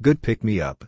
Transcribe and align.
Good 0.00 0.22
pick 0.22 0.44
me 0.44 0.60
up. 0.60 0.84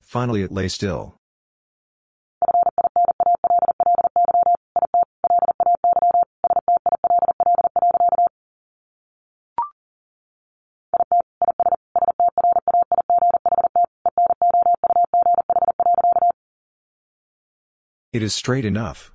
Finally 0.00 0.42
it 0.42 0.52
lay 0.52 0.68
still. 0.68 1.21
It 18.12 18.22
is 18.22 18.34
straight 18.34 18.66
enough. 18.66 19.10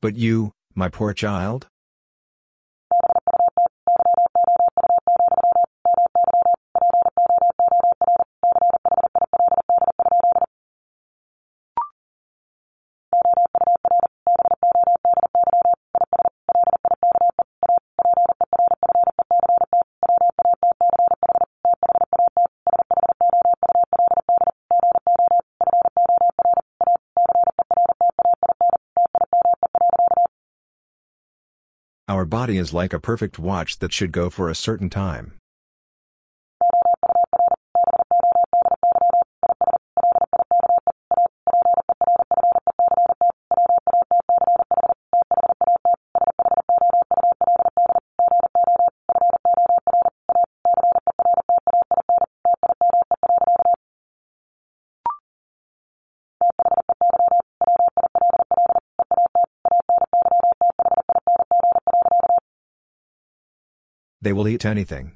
But 0.00 0.16
you, 0.16 0.52
my 0.74 0.88
poor 0.88 1.12
child? 1.12 1.68
Body 32.44 32.58
is 32.58 32.74
like 32.74 32.92
a 32.92 33.00
perfect 33.00 33.38
watch 33.38 33.78
that 33.78 33.90
should 33.90 34.12
go 34.12 34.28
for 34.28 34.50
a 34.50 34.54
certain 34.54 34.90
time. 34.90 35.32
They 64.24 64.32
will 64.32 64.48
eat 64.48 64.64
anything. 64.64 65.12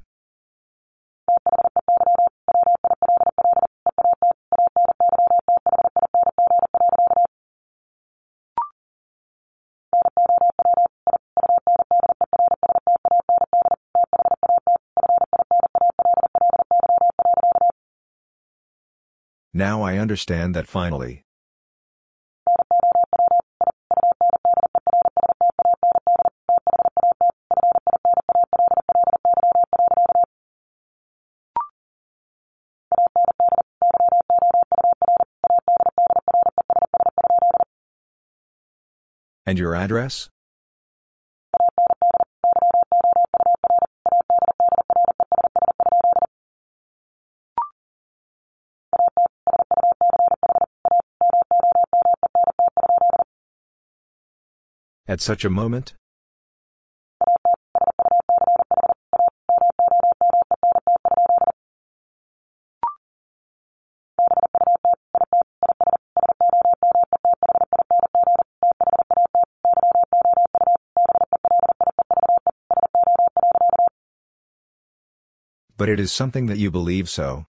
Now 19.54 19.80
I 19.80 19.96
understand 19.96 20.54
that 20.54 20.68
finally. 20.68 21.24
And 39.48 39.58
your 39.58 39.74
address? 39.74 40.28
At 55.06 55.22
such 55.22 55.46
a 55.46 55.48
moment? 55.48 55.94
But 75.78 75.88
it 75.88 76.00
is 76.00 76.12
something 76.12 76.46
that 76.46 76.58
you 76.58 76.72
believe 76.72 77.08
so. 77.08 77.46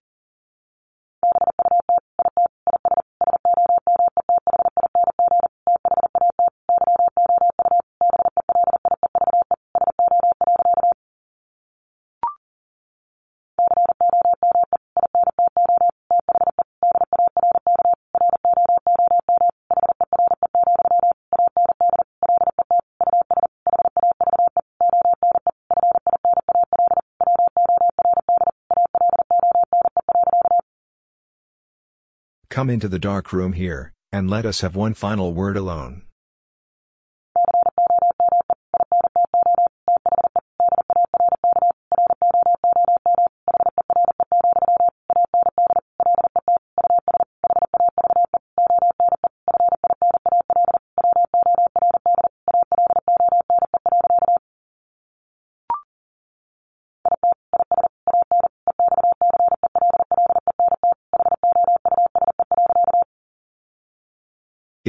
Come 32.50 32.68
into 32.68 32.88
the 32.88 32.98
dark 32.98 33.32
room 33.32 33.52
here, 33.52 33.92
and 34.10 34.28
let 34.28 34.44
us 34.44 34.60
have 34.62 34.74
one 34.74 34.94
final 34.94 35.32
word 35.32 35.56
alone. 35.56 36.02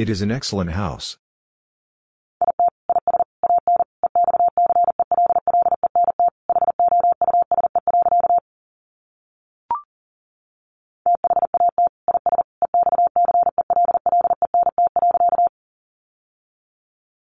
It 0.02 0.10
is 0.10 0.20
an 0.20 0.32
excellent 0.32 0.72
house. 0.72 1.16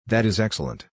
That 0.07 0.25
is 0.25 0.39
excellent. 0.39 0.88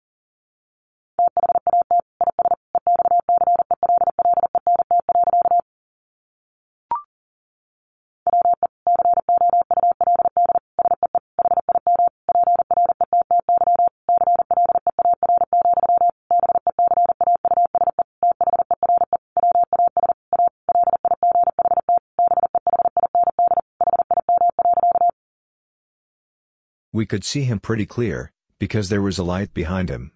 We 26.94 27.06
could 27.06 27.25
see 27.25 27.43
him 27.43 27.58
pretty 27.58 27.87
clear, 27.87 28.31
because 28.61 28.88
there 28.88 29.02
was 29.02 29.19
a 29.19 29.25
light 29.25 29.52
behind 29.52 29.88
him. 29.88 30.12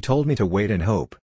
You 0.00 0.02
told 0.02 0.26
me 0.26 0.34
to 0.36 0.46
wait 0.46 0.70
and 0.70 0.84
hope. 0.84 1.19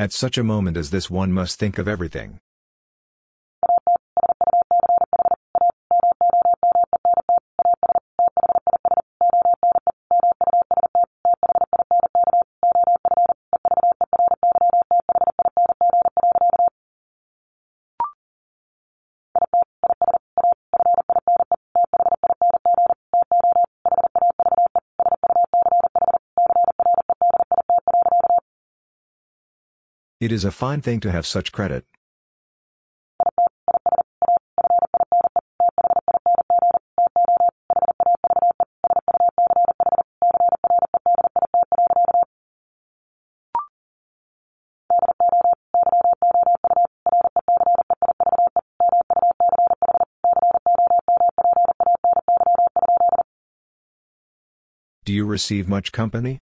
At 0.00 0.12
such 0.12 0.38
a 0.38 0.44
moment 0.44 0.76
as 0.76 0.90
this 0.90 1.10
one 1.10 1.32
must 1.32 1.58
think 1.58 1.76
of 1.76 1.88
everything. 1.88 2.38
It 30.28 30.32
is 30.32 30.44
a 30.44 30.50
fine 30.50 30.82
thing 30.82 31.00
to 31.00 31.10
have 31.10 31.26
such 31.26 31.52
credit. 31.52 31.86
Do 55.06 55.14
you 55.14 55.24
receive 55.24 55.66
much 55.66 55.90
company? 55.90 56.40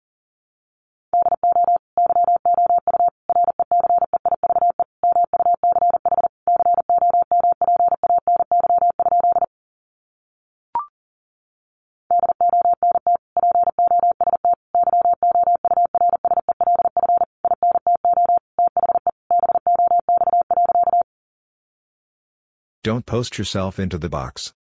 Post 23.09 23.39
yourself 23.39 23.79
into 23.79 23.97
the 23.97 24.07
box. 24.07 24.53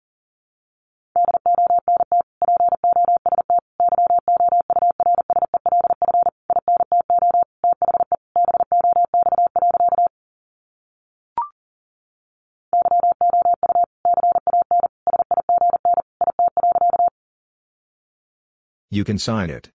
You 18.91 19.05
can 19.05 19.19
sign 19.19 19.51
it. 19.51 19.69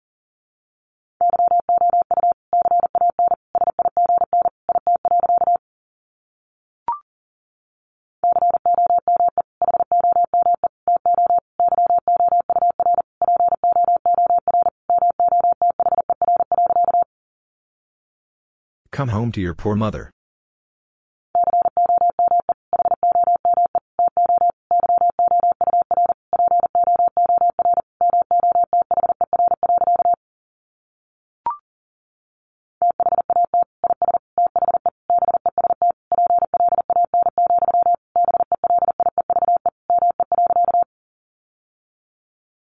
Come 19.04 19.10
home 19.10 19.32
to 19.34 19.42
your 19.42 19.54
poor 19.54 19.76
mother. 19.76 20.12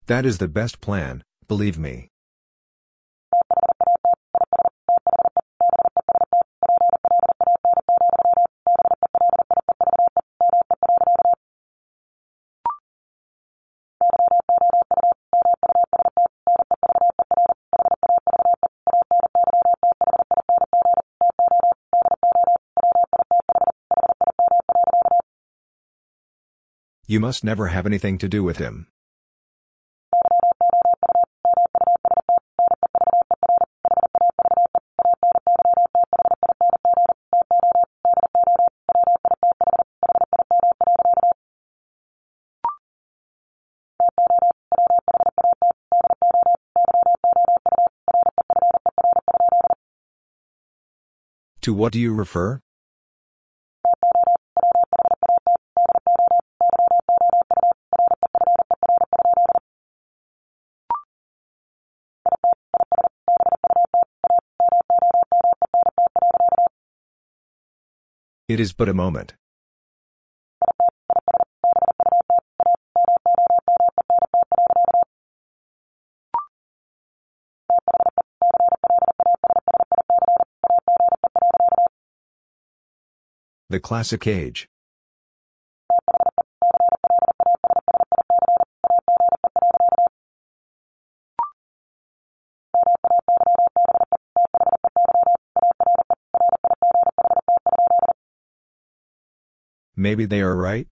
That 0.06 0.24
is 0.24 0.38
the 0.38 0.48
best 0.48 0.80
plan, 0.80 1.22
believe 1.46 1.78
me. 1.78 2.09
You 27.10 27.18
must 27.18 27.42
never 27.42 27.66
have 27.66 27.86
anything 27.86 28.18
to 28.18 28.28
do 28.28 28.44
with 28.44 28.58
him. 28.58 28.86
To 51.62 51.74
what 51.74 51.92
do 51.92 51.98
you 51.98 52.14
refer? 52.14 52.60
It 68.60 68.64
is 68.64 68.72
but 68.74 68.90
a 68.90 68.92
moment. 68.92 69.32
The 83.70 83.80
Classic 83.80 84.26
Age 84.26 84.68
Maybe 100.00 100.24
they 100.24 100.40
are 100.40 100.56
right? 100.56 100.88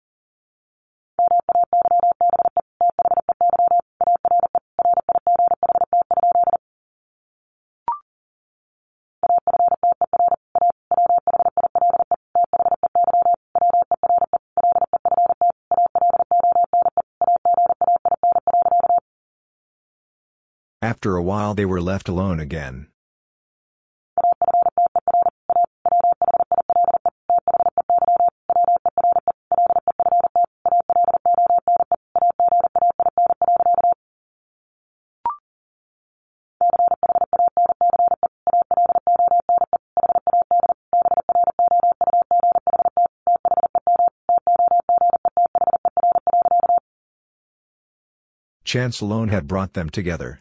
After 20.80 21.16
a 21.16 21.22
while 21.22 21.52
they 21.54 21.66
were 21.66 21.82
left 21.82 22.08
alone 22.08 22.40
again. 22.40 22.86
Chance 48.74 49.00
alone 49.00 49.28
had 49.28 49.46
brought 49.46 49.74
them 49.74 49.88
together. 49.88 50.40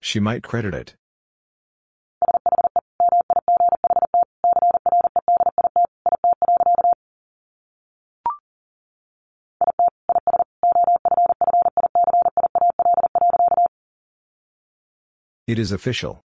She 0.00 0.18
might 0.18 0.42
credit 0.42 0.74
it. 0.74 0.96
It 15.50 15.58
is 15.58 15.72
official. 15.72 16.20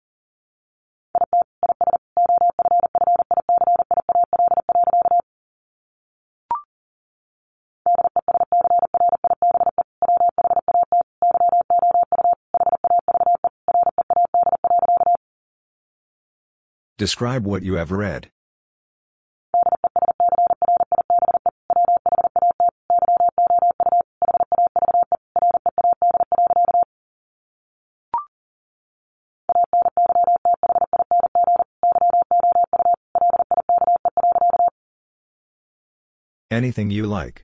Describe 16.96 17.44
what 17.44 17.62
you 17.62 17.74
have 17.74 17.90
read. 17.90 18.30
Anything 36.60 36.90
you 36.90 37.06
like. 37.06 37.42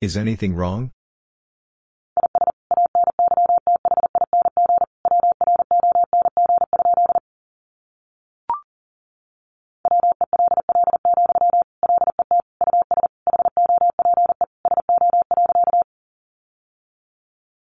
Is 0.00 0.16
anything 0.16 0.54
wrong? 0.54 0.92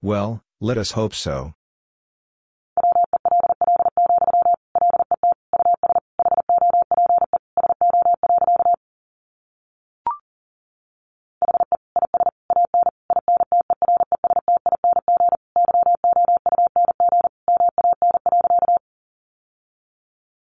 Well, 0.04 0.44
let 0.60 0.78
us 0.78 0.92
hope 0.92 1.16
so. 1.16 1.54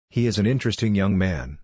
He 0.10 0.26
is 0.26 0.40
an 0.40 0.48
interesting 0.48 0.96
young 0.96 1.16
man. 1.16 1.60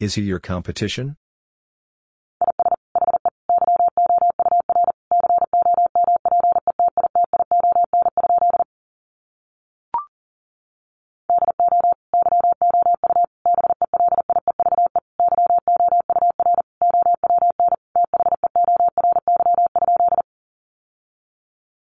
Is 0.00 0.14
he 0.14 0.22
your 0.22 0.38
competition? 0.38 1.16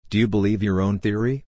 Do 0.08 0.18
you 0.18 0.26
believe 0.26 0.62
your 0.62 0.80
own 0.80 1.00
theory? 1.00 1.44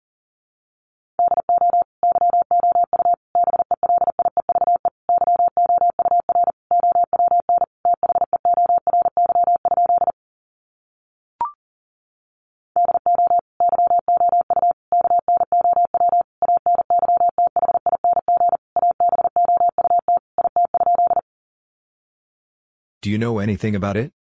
Know 23.21 23.39
anything 23.39 23.77
about 23.77 23.97
it? 23.97 24.13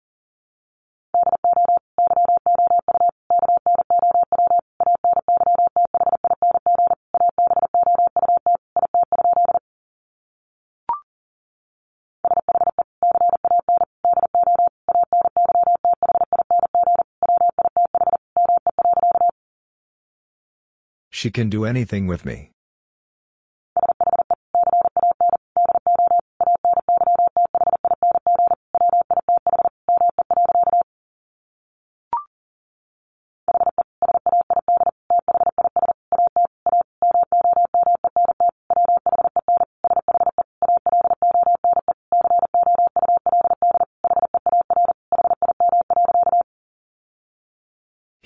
She 21.09 21.31
can 21.31 21.49
do 21.49 21.65
anything 21.65 22.07
with 22.07 22.23
me. 22.25 22.51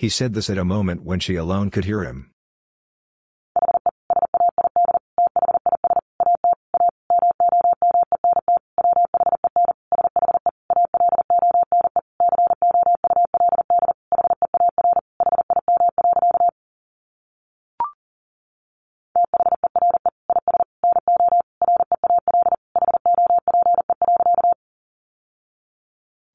He 0.03 0.09
said 0.09 0.33
this 0.33 0.49
at 0.49 0.57
a 0.57 0.65
moment 0.65 1.05
when 1.05 1.21
she 1.21 1.37
alone 1.37 1.71
could 1.71 1.85
hear 1.85 2.03
him. 2.03 2.29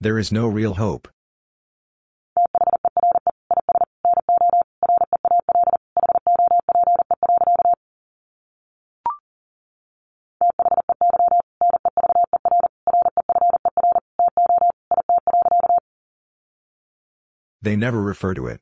There 0.01 0.19
is 0.19 0.33
no 0.33 0.47
real 0.47 0.73
hope. 0.77 1.07
They 17.61 17.77
never 17.77 18.01
refer 18.01 18.35
to 18.35 18.47
it. 18.47 18.61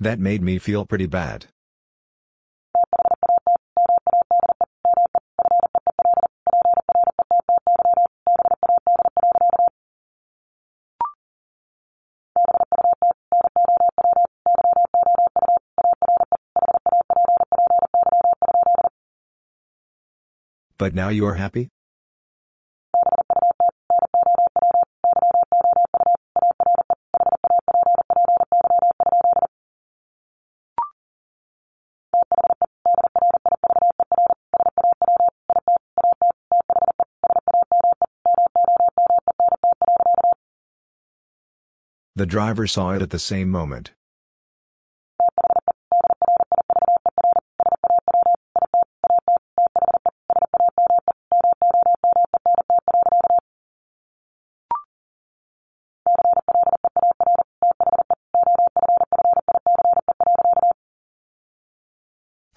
That 0.00 0.18
made 0.18 0.42
me 0.42 0.58
feel 0.58 0.84
pretty 0.84 1.06
bad. 1.06 1.46
But 20.82 20.96
now 20.96 21.10
you 21.10 21.24
are 21.26 21.34
happy? 21.34 21.68
The 42.16 42.26
driver 42.26 42.66
saw 42.66 42.90
it 42.90 43.02
at 43.02 43.10
the 43.10 43.20
same 43.20 43.48
moment. 43.50 43.92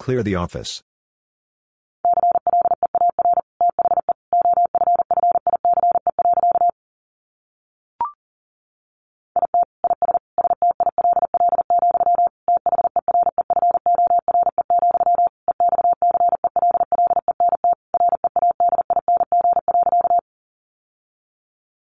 Clear 0.06 0.22
the 0.22 0.36
office. 0.36 0.84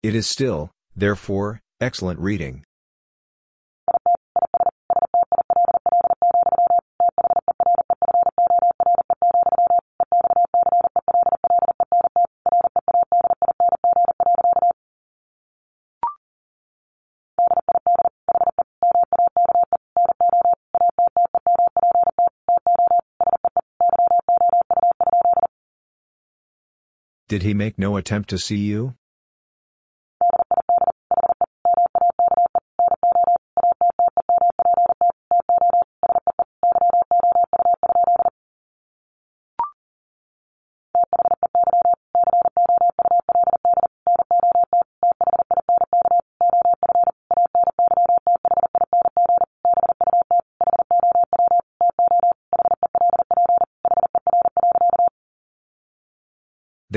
It 0.01 0.15
is 0.15 0.25
still, 0.25 0.71
therefore, 0.95 1.59
excellent 1.81 2.21
reading. 2.21 2.63
Did 27.37 27.43
he 27.43 27.53
make 27.53 27.77
no 27.77 27.97
attempt 27.97 28.31
to 28.31 28.39
see 28.39 28.55
you? 28.57 28.95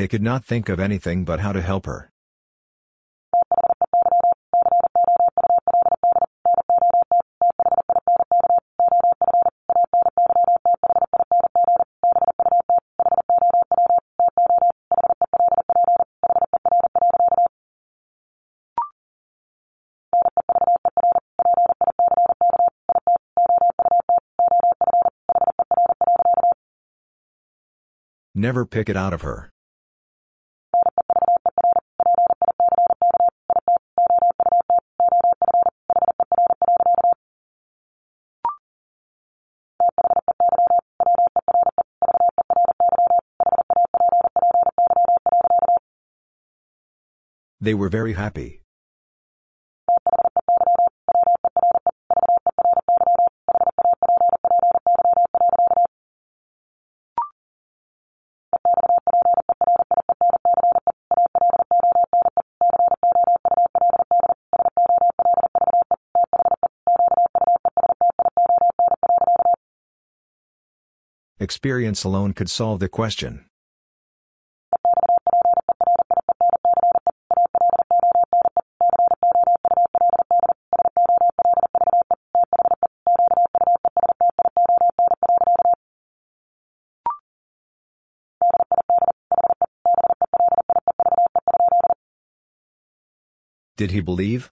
They 0.00 0.08
could 0.08 0.22
not 0.22 0.46
think 0.46 0.70
of 0.70 0.80
anything 0.80 1.26
but 1.26 1.40
how 1.40 1.52
to 1.52 1.60
help 1.60 1.84
her. 1.84 2.10
Never 28.34 28.64
pick 28.64 28.88
it 28.88 28.96
out 28.96 29.12
of 29.12 29.20
her. 29.20 29.50
They 47.62 47.74
were 47.74 47.90
very 47.90 48.14
happy. 48.14 48.62
Experience 71.38 72.04
alone 72.04 72.32
could 72.32 72.48
solve 72.48 72.80
the 72.80 72.88
question. 72.88 73.49
Did 93.80 93.92
he 93.92 94.02
believe? 94.02 94.52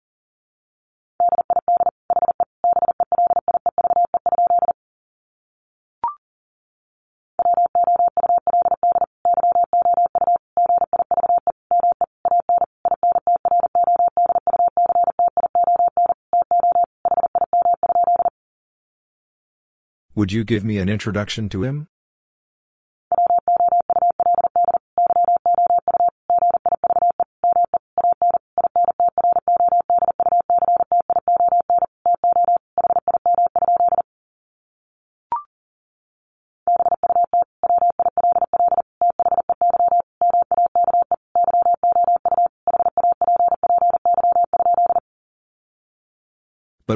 Would 20.15 20.31
you 20.31 20.45
give 20.45 20.63
me 20.63 20.77
an 20.77 20.87
introduction 20.87 21.49
to 21.49 21.63
him? 21.63 21.89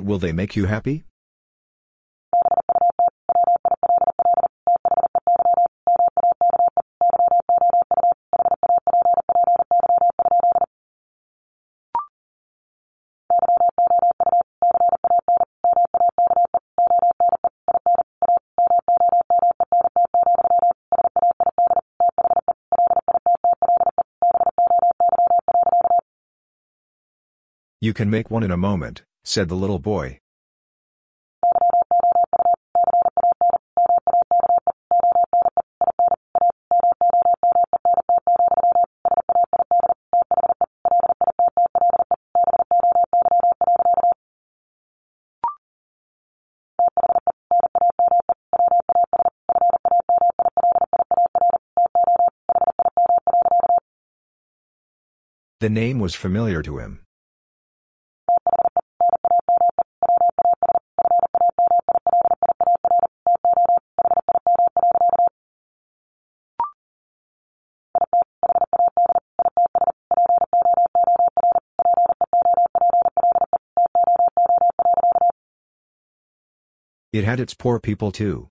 But 0.01 0.07
will 0.07 0.17
they 0.17 0.31
make 0.31 0.55
you 0.55 0.65
happy? 0.65 1.03
You 27.79 27.93
can 27.93 28.09
make 28.09 28.31
one 28.31 28.41
in 28.41 28.49
a 28.49 28.57
moment, 28.57 29.03
said 29.23 29.49
the 29.49 29.55
little 29.55 29.79
boy. 29.79 30.19
The 55.61 55.69
name 55.69 55.99
was 55.99 56.15
familiar 56.15 56.63
to 56.63 56.79
him. 56.79 57.05
Had 77.31 77.39
its 77.39 77.53
poor 77.53 77.79
people 77.79 78.11
too. 78.11 78.49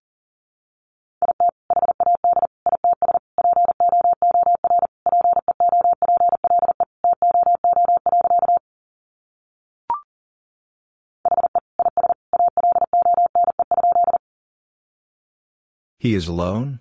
He 15.99 16.14
is 16.14 16.27
alone? 16.27 16.80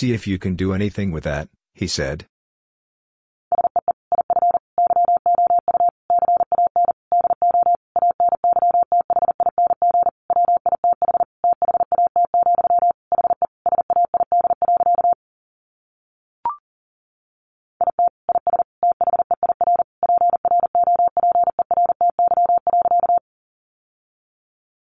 See 0.00 0.14
if 0.14 0.26
you 0.26 0.38
can 0.38 0.56
do 0.56 0.72
anything 0.72 1.10
with 1.12 1.24
that, 1.24 1.50
he 1.74 1.86
said. 1.86 2.24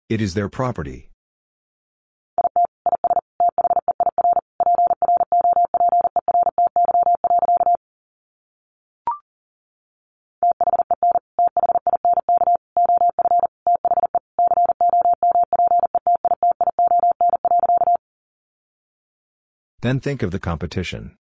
It 0.07 0.21
is 0.21 0.35
their 0.35 0.49
property. 0.49 1.09
Then 19.81 20.01
think 20.01 20.21
of 20.23 20.31
the 20.31 20.39
competition. 20.39 21.15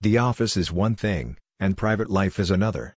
The 0.00 0.18
office 0.18 0.56
is 0.56 0.70
one 0.70 0.96
thing, 0.96 1.38
and 1.64 1.78
private 1.78 2.10
life 2.10 2.38
is 2.38 2.50
another. 2.50 2.94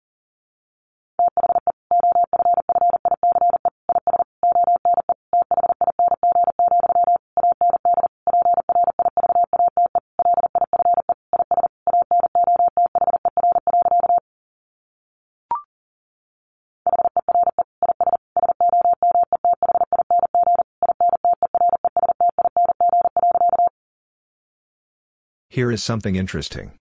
Here 25.49 25.71
is 25.71 25.85
something 25.85 26.17
interesting. 26.17 26.81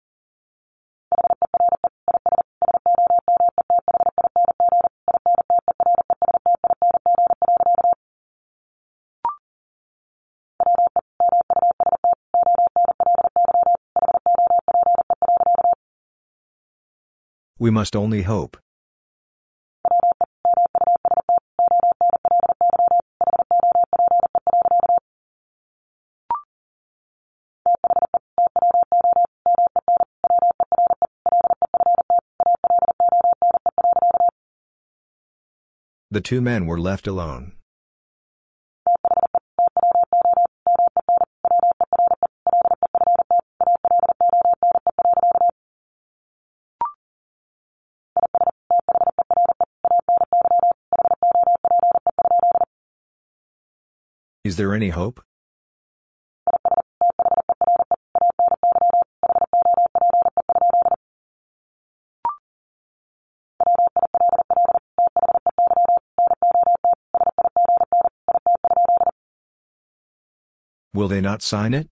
We 17.58 17.70
must 17.70 17.96
only 17.96 18.22
hope. 18.22 18.58
The 36.10 36.20
two 36.20 36.40
men 36.40 36.66
were 36.66 36.78
left 36.78 37.06
alone. 37.06 37.55
Is 54.56 54.58
there 54.58 54.72
any 54.72 54.88
hope? 54.88 55.20
Will 70.94 71.08
they 71.08 71.20
not 71.20 71.42
sign 71.42 71.74
it? 71.74 71.90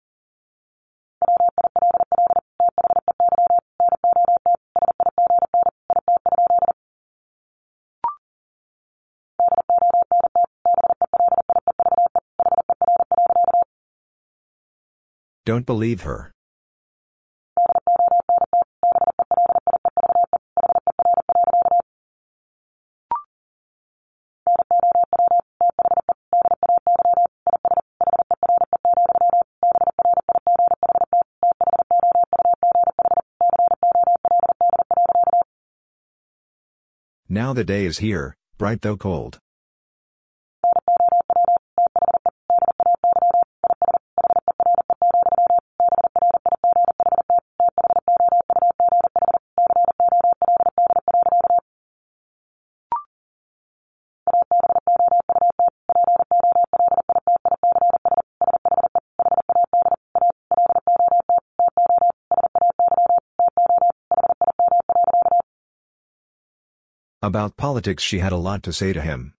Don't 15.46 15.66
believe 15.66 16.02
her. 16.02 16.32
Now 37.28 37.52
the 37.52 37.64
day 37.64 37.84
is 37.84 37.98
here, 37.98 38.34
bright 38.56 38.80
though 38.80 38.96
cold. 38.96 39.40
About 67.34 67.56
politics 67.56 68.00
she 68.00 68.20
had 68.20 68.30
a 68.30 68.36
lot 68.36 68.62
to 68.62 68.72
say 68.72 68.92
to 68.92 69.00
him. 69.00 69.34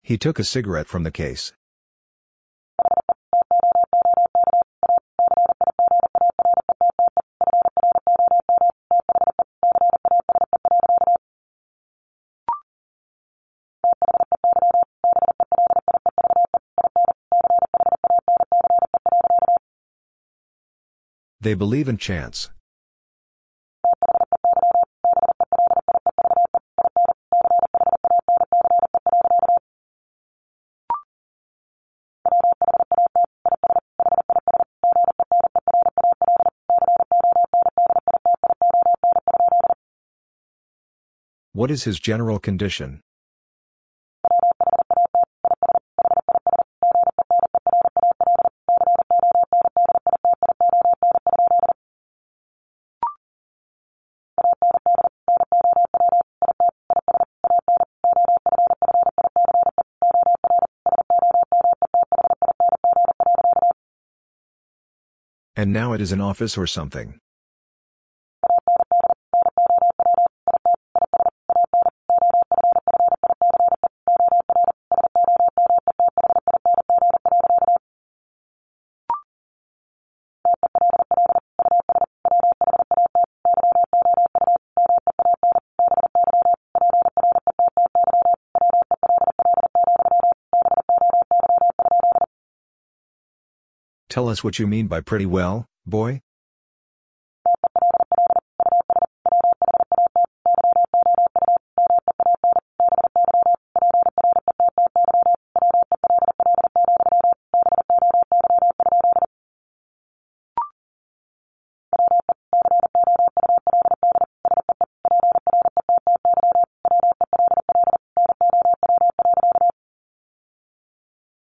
He 0.00 0.16
took 0.16 0.38
a 0.38 0.44
cigarette 0.44 0.86
from 0.86 1.02
the 1.02 1.10
case. 1.10 1.52
They 21.40 21.54
believe 21.54 21.88
in 21.88 21.98
chance. 21.98 22.50
What 41.52 41.70
is 41.70 41.84
his 41.84 41.98
general 42.00 42.38
condition? 42.38 43.00
It 65.98 66.02
is 66.02 66.12
an 66.12 66.20
office 66.20 66.56
or 66.56 66.64
something. 66.64 67.18
Tell 94.08 94.28
us 94.28 94.44
what 94.44 94.60
you 94.60 94.68
mean 94.68 94.86
by 94.86 95.00
pretty 95.00 95.26
well, 95.26 95.67
boy? 95.88 96.20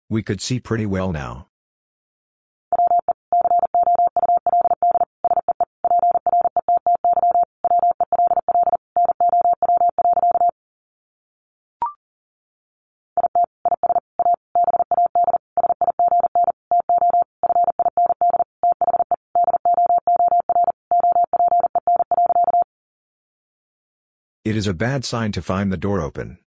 We 0.07 0.23
could 0.23 0.39
see 0.39 0.59
pretty 0.59 0.85
well 0.85 1.11
now. 1.11 1.47
Is 24.65 24.69
a 24.69 24.73
bad 24.73 25.05
sign 25.05 25.31
to 25.31 25.43
find 25.43 25.71
the 25.71 25.77
door 25.77 26.01
open. 26.01 26.39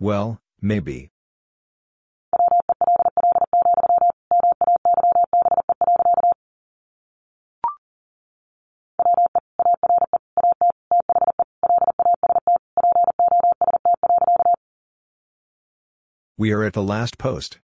Well, 0.00 0.40
maybe. 0.62 1.13
We 16.44 16.52
are 16.52 16.62
at 16.62 16.74
the 16.74 16.82
last 16.82 17.16
post. 17.16 17.58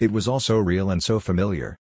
It 0.00 0.10
was 0.10 0.26
all 0.26 0.40
so 0.40 0.58
real 0.58 0.90
and 0.90 1.00
so 1.00 1.20
familiar. 1.20 1.76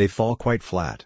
They 0.00 0.08
fall 0.08 0.34
quite 0.34 0.62
flat. 0.62 1.04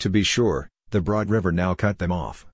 To 0.00 0.10
be 0.10 0.22
sure, 0.22 0.68
the 0.90 1.00
broad 1.00 1.30
river 1.30 1.50
now 1.50 1.72
cut 1.72 1.98
them 1.98 2.12
off. 2.12 2.49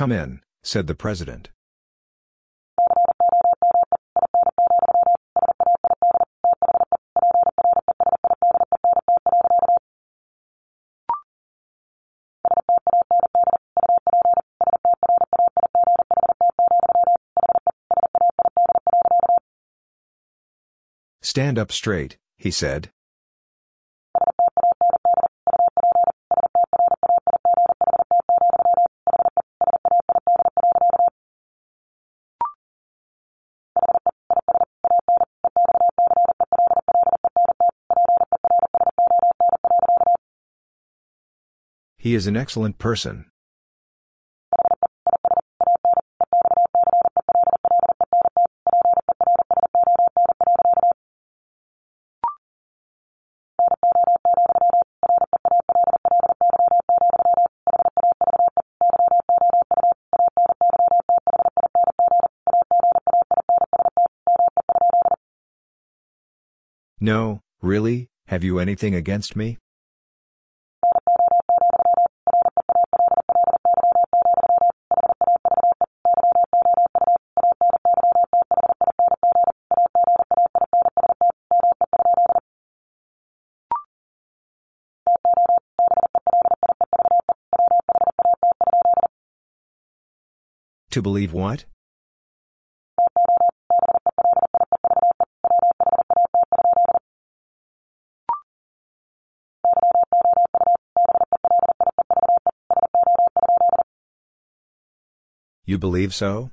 Come 0.00 0.12
in, 0.12 0.40
said 0.62 0.86
the 0.86 0.94
president. 0.94 1.50
Stand 21.20 21.58
up 21.58 21.70
straight, 21.70 22.16
he 22.38 22.50
said. 22.50 22.90
He 42.10 42.16
is 42.16 42.26
an 42.26 42.36
excellent 42.36 42.76
person. 42.76 43.26
No, 67.00 67.42
really, 67.62 68.08
have 68.26 68.42
you 68.42 68.58
anything 68.58 68.96
against 68.96 69.36
me? 69.36 69.59
To 90.90 91.00
believe 91.00 91.32
what? 91.32 91.66
You 105.64 105.78
believe 105.78 106.12
so? 106.12 106.50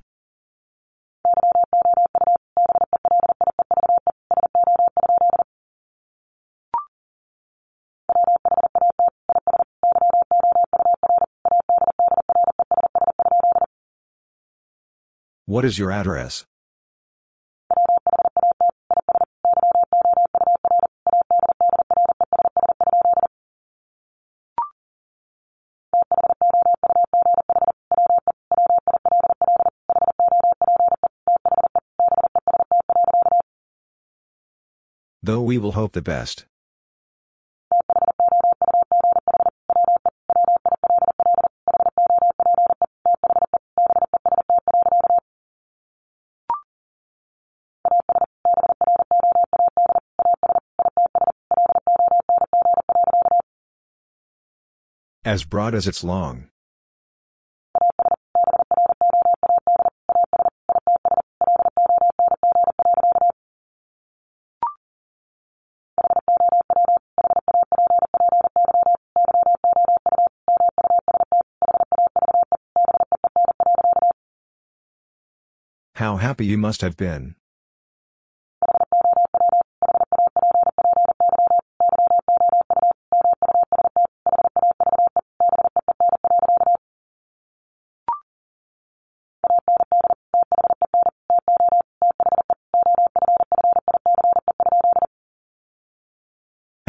What 15.58 15.64
is 15.64 15.76
your 15.76 15.90
address? 15.90 16.46
Though 35.20 35.40
we 35.42 35.58
will 35.58 35.72
hope 35.72 35.94
the 35.94 36.00
best. 36.00 36.46
As 55.28 55.44
broad 55.44 55.74
as 55.74 55.86
it's 55.86 56.02
long. 56.02 56.48
How 75.96 76.16
happy 76.16 76.46
you 76.46 76.56
must 76.56 76.80
have 76.80 76.96
been. 76.96 77.34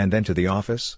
And 0.09 0.13
then 0.15 0.23
to 0.23 0.33
the 0.33 0.47
office? 0.47 0.97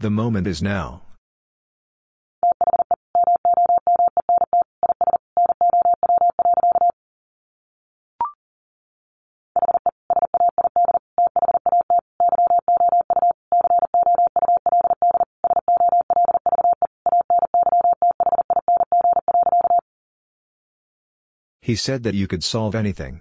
The 0.00 0.10
moment 0.10 0.48
is 0.48 0.60
now. 0.60 1.02
He 21.70 21.76
said 21.76 22.02
that 22.02 22.16
you 22.16 22.26
could 22.26 22.42
solve 22.42 22.74
anything. 22.74 23.20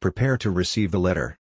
Prepare 0.00 0.36
to 0.36 0.50
receive 0.50 0.90
the 0.90 0.98
letter. 0.98 1.39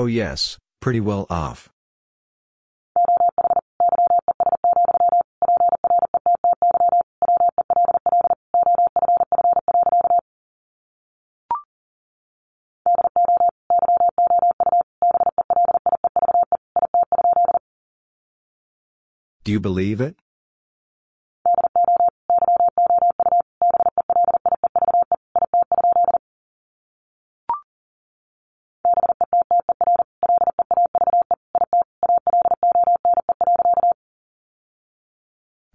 Oh 0.00 0.06
yes, 0.06 0.56
pretty 0.80 0.98
well 0.98 1.26
off. 1.28 1.68
Do 19.44 19.52
you 19.52 19.60
believe 19.60 20.00
it? 20.00 20.19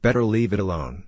Better 0.05 0.23
leave 0.23 0.53
it 0.53 0.59
alone. 0.59 1.05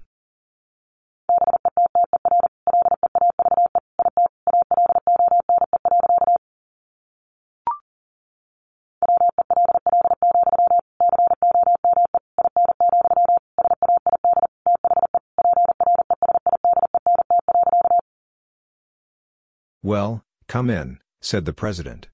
Well, 19.84 20.24
come 20.48 20.72
in, 20.72 20.98
said 21.22 21.46
the 21.46 21.54
president. 21.54 22.08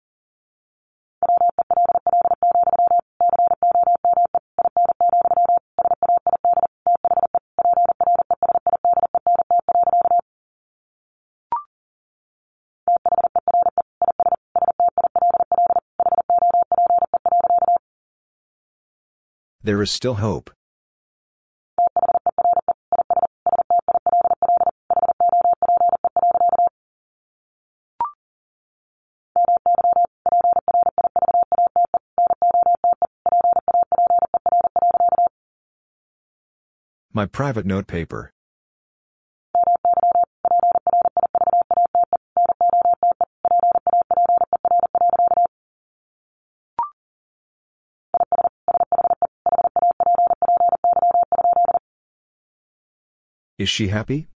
There 19.65 19.81
is 19.81 19.91
still 19.91 20.15
hope. 20.15 20.51
My 37.13 37.25
private 37.25 37.65
notepaper. 37.65 38.32
Is 53.63 53.69
she 53.69 53.87
happy? 53.87 54.27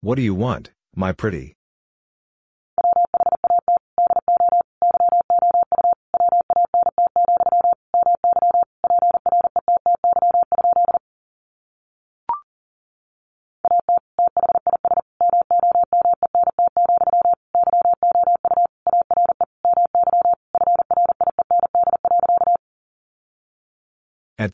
What 0.00 0.16
do 0.16 0.22
you 0.22 0.34
want, 0.34 0.72
my 0.96 1.12
pretty? 1.12 1.57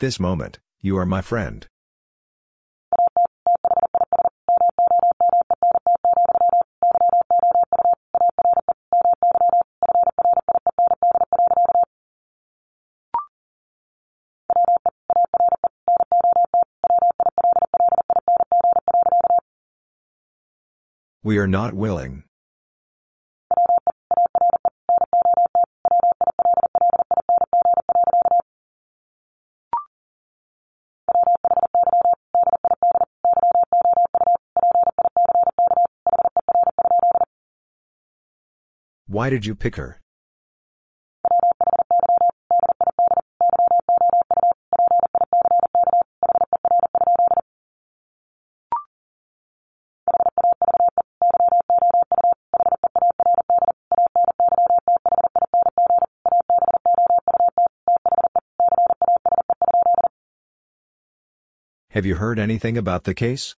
This 0.04 0.20
moment, 0.20 0.58
you 0.82 0.98
are 0.98 1.06
my 1.06 1.22
friend. 1.22 1.66
We 21.22 21.38
are 21.38 21.46
not 21.46 21.72
willing. 21.72 22.24
Why 39.24 39.30
did 39.30 39.46
you 39.46 39.54
pick 39.54 39.76
her? 39.76 40.02
Have 61.92 62.04
you 62.04 62.16
heard 62.16 62.38
anything 62.38 62.76
about 62.76 63.04
the 63.04 63.14
case? 63.14 63.54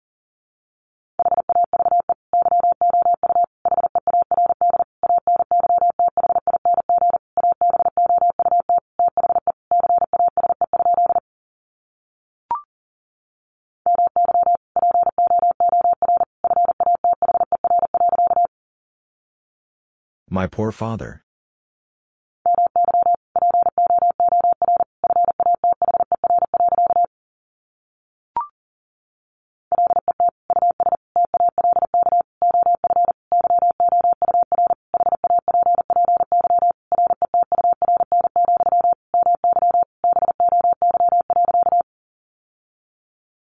My 20.45 20.49
poor 20.49 20.71
father. 20.71 21.23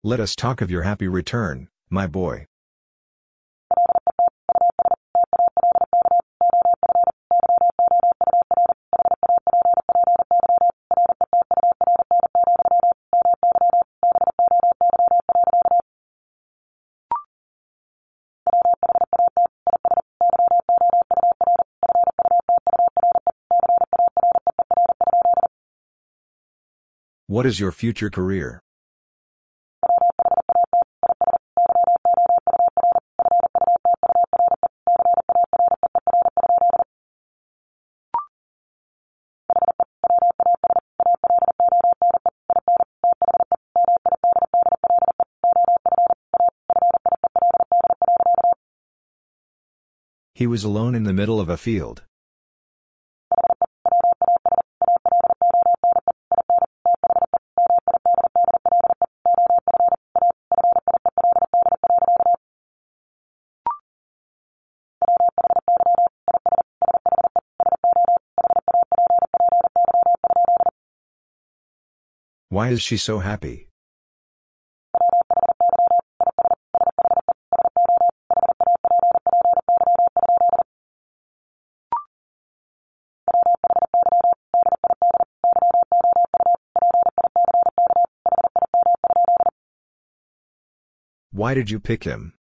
Let 0.04 0.20
us 0.20 0.36
talk 0.36 0.60
of 0.60 0.70
your 0.70 0.82
happy 0.82 1.08
return, 1.08 1.66
my 1.90 2.06
boy. 2.06 2.45
What 27.36 27.44
is 27.44 27.60
your 27.60 27.70
future 27.70 28.08
career? 28.08 28.62
He 50.32 50.46
was 50.46 50.64
alone 50.64 50.94
in 50.94 51.04
the 51.04 51.12
middle 51.12 51.38
of 51.38 51.50
a 51.50 51.58
field. 51.58 52.05
Why 72.66 72.72
is 72.72 72.82
she 72.82 72.96
so 72.96 73.20
happy? 73.20 73.68
Why 91.30 91.54
did 91.54 91.70
you 91.70 91.78
pick 91.78 92.02
him? 92.02 92.35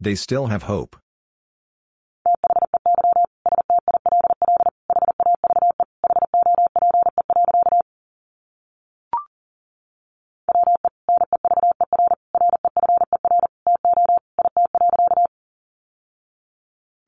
They 0.00 0.14
still 0.14 0.46
have 0.46 0.62
hope. 0.62 0.96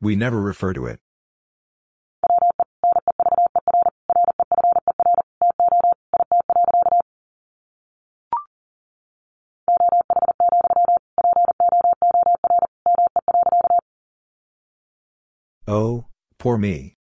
We 0.03 0.17
never 0.17 0.41
refer 0.41 0.73
to 0.75 0.87
it. 0.87 1.02
Me. 16.63 16.95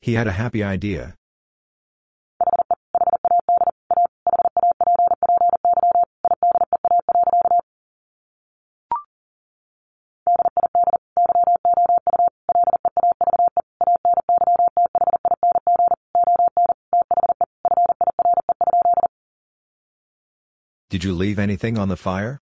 He 0.00 0.14
had 0.14 0.26
a 0.28 0.32
happy 0.32 0.62
idea. 0.62 1.15
Did 20.96 21.04
you 21.04 21.12
leave 21.12 21.38
anything 21.38 21.76
on 21.76 21.90
the 21.90 21.96
fire? 21.98 22.40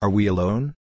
Are 0.00 0.08
we 0.08 0.28
alone? 0.28 0.75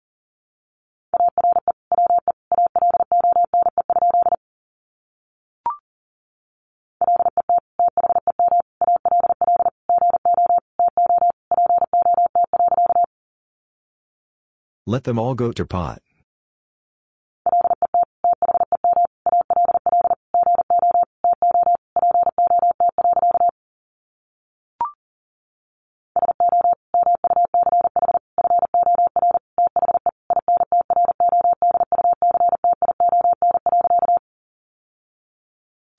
Let 14.91 15.05
them 15.05 15.17
all 15.17 15.35
go 15.35 15.53
to 15.53 15.65
pot. 15.65 16.01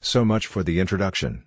So 0.02 0.22
much 0.26 0.46
for 0.46 0.62
the 0.62 0.80
introduction. 0.80 1.46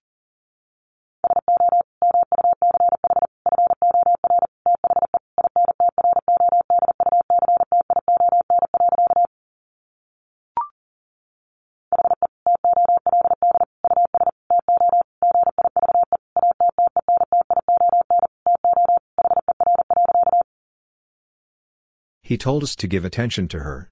He 22.35 22.37
told 22.37 22.63
us 22.63 22.75
to 22.75 22.85
give 22.85 23.05
attention 23.05 23.47
to 23.47 23.59
her. 23.59 23.89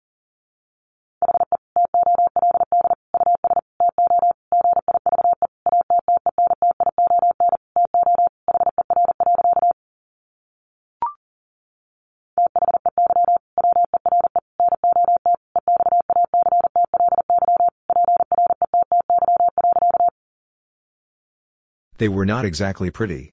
They 21.97 22.09
were 22.09 22.25
not 22.25 22.43
exactly 22.43 22.91
pretty. 22.91 23.31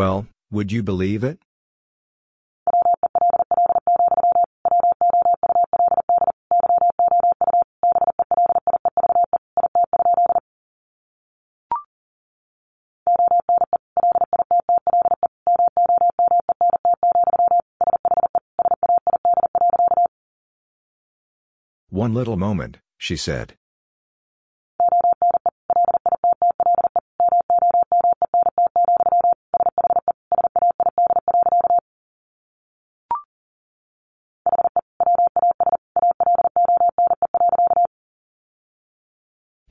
Well, 0.00 0.26
would 0.50 0.72
you 0.72 0.82
believe 0.82 1.22
it? 1.22 1.38
One 21.90 22.14
little 22.14 22.38
moment, 22.38 22.78
she 22.96 23.16
said. 23.16 23.59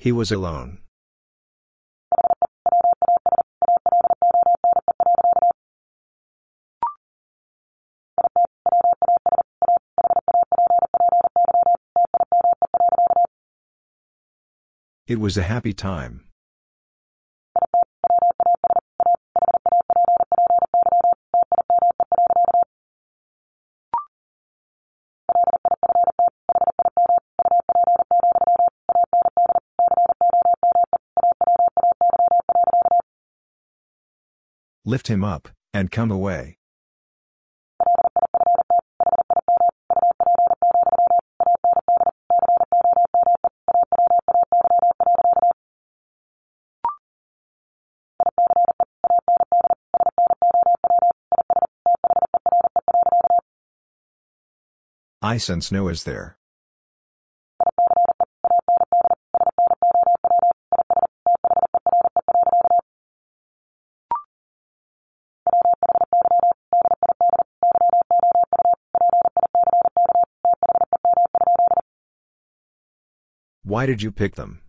He 0.01 0.13
was 0.13 0.31
alone. 0.31 0.77
It 15.05 15.19
was 15.19 15.35
a 15.35 15.43
happy 15.43 15.73
time. 15.73 16.28
Lift 34.89 35.07
him 35.07 35.23
up, 35.23 35.49
and 35.71 35.91
come 35.91 36.09
away. 36.09 36.57
Ice 55.21 55.49
and 55.49 55.63
snow 55.63 55.87
is 55.89 56.03
there. 56.03 56.38
Why 73.79 73.85
did 73.85 74.01
you 74.01 74.11
pick 74.11 74.35
them? 74.35 74.59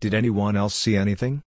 Did 0.00 0.14
anyone 0.14 0.56
else 0.56 0.74
see 0.74 0.96
anything? 0.96 1.45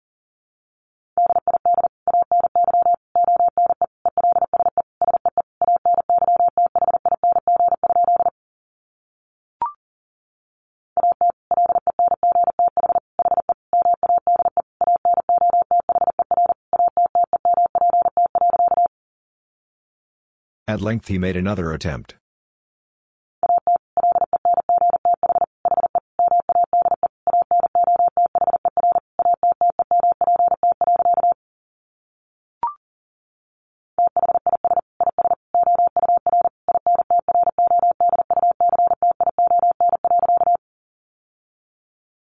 At 20.76 20.82
length 20.82 21.08
he 21.08 21.16
made 21.16 21.38
another 21.38 21.72
attempt. 21.72 22.16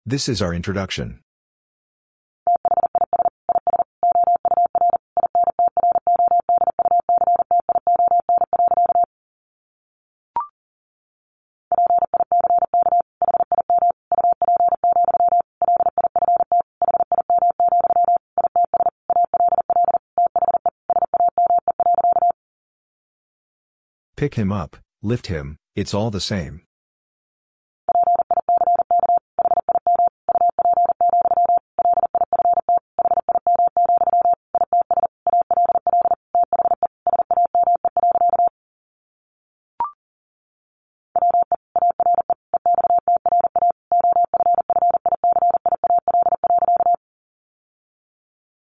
This 0.06 0.28
is 0.28 0.42
our 0.42 0.54
introduction. 0.54 1.23
Pick 24.24 24.36
him 24.36 24.54
up, 24.54 24.78
lift 25.02 25.28
him, 25.28 25.58
it's 25.76 25.94
all 25.94 26.10
the 26.10 26.22
same. 26.22 26.62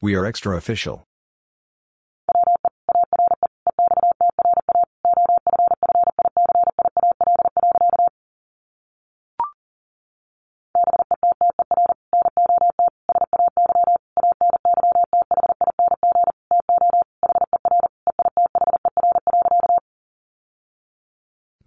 We 0.03 0.17
are 0.17 0.27
extra 0.27 0.57
official. 0.57 1.06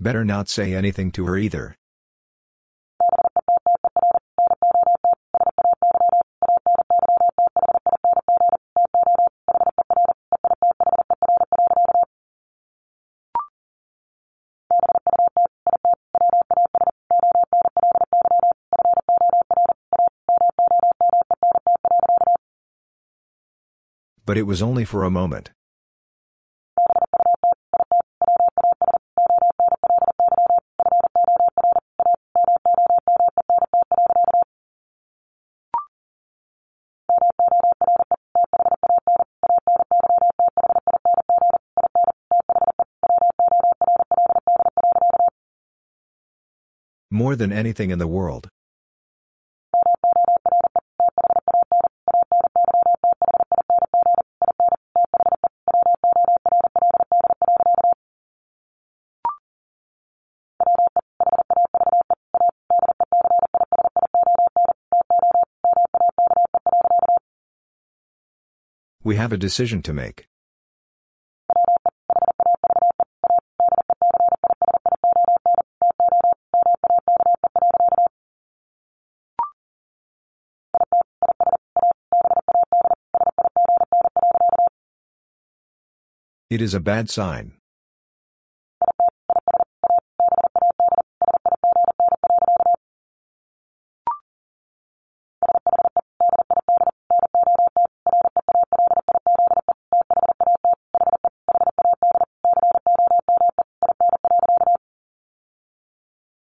Better 0.10 0.26
not 0.26 0.50
say 0.50 0.74
anything 0.74 1.12
to 1.12 1.28
her 1.28 1.38
either. 1.38 1.76
But 24.26 24.40
it 24.40 24.48
was 24.48 24.64
only 24.64 24.86
for 24.86 25.04
a 25.04 25.12
moment. 25.12 25.52
More 47.30 47.36
than 47.36 47.54
anything 47.54 47.92
in 47.92 48.00
the 48.00 48.08
world. 48.08 48.50
We 69.04 69.18
have 69.18 69.32
a 69.32 69.38
decision 69.38 69.84
to 69.84 69.94
make. 69.94 70.29
It 86.60 86.64
is 86.64 86.74
a 86.74 86.82
bad 86.82 87.10
sign. 87.10 87.54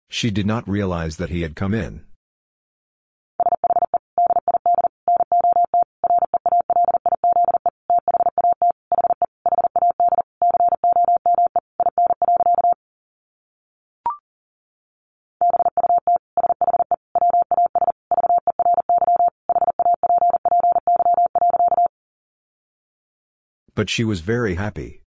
She 0.10 0.32
did 0.32 0.47
not 0.47 0.68
realize 0.68 1.18
that 1.18 1.30
he 1.30 1.43
had 1.43 1.55
come 1.55 1.76
in. 1.76 2.01
But 23.80 23.90
she 23.90 24.04
was 24.04 24.20
very 24.20 24.56
happy. 24.56 25.04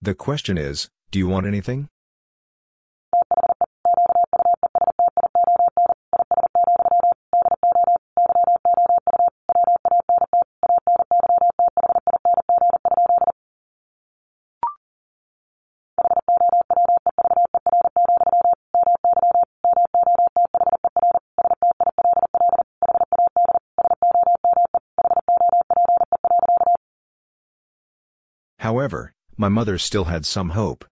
The 0.00 0.14
question 0.14 0.56
is, 0.56 0.88
do 1.10 1.18
you 1.18 1.28
want 1.28 1.44
anything? 1.44 1.90
My 29.40 29.48
mother 29.48 29.78
still 29.78 30.04
had 30.04 30.26
some 30.26 30.50
hope. 30.50 30.84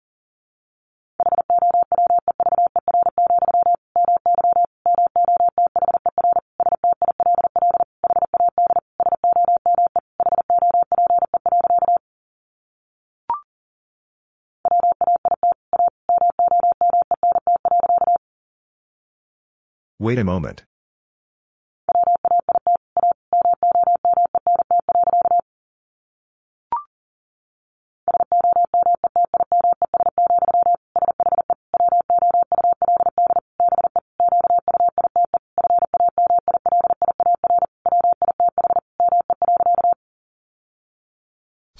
Wait 19.99 20.17
a 20.17 20.23
moment. 20.23 20.63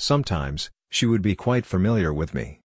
Sometimes, 0.07 0.69
she 0.89 1.05
would 1.05 1.21
be 1.21 1.35
quite 1.35 1.65
familiar 1.65 2.13
with 2.13 2.33
me. 2.33 2.61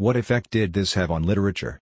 What 0.00 0.16
effect 0.16 0.50
did 0.50 0.72
this 0.72 0.94
have 0.94 1.10
on 1.10 1.24
literature? 1.24 1.78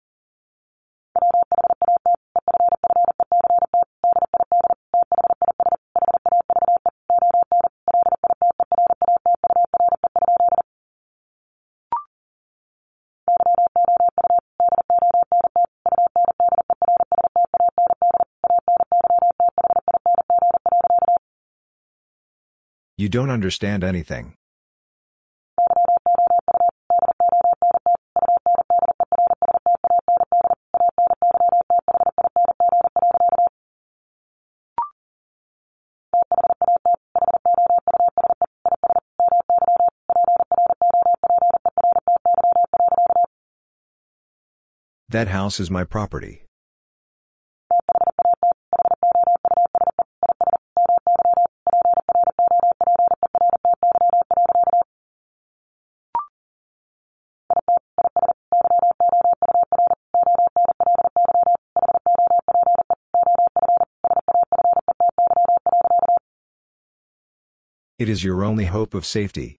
You 22.95 23.09
don't 23.09 23.32
understand 23.32 23.84
anything. 23.84 24.36
That 45.14 45.28
house 45.28 45.59
is 45.59 45.70
my 45.70 45.84
property. 45.84 46.41
It 67.99 68.09
is 68.09 68.24
your 68.24 68.43
only 68.43 68.66
hope 68.66 68.95
of 68.95 69.05
safety. 69.05 69.57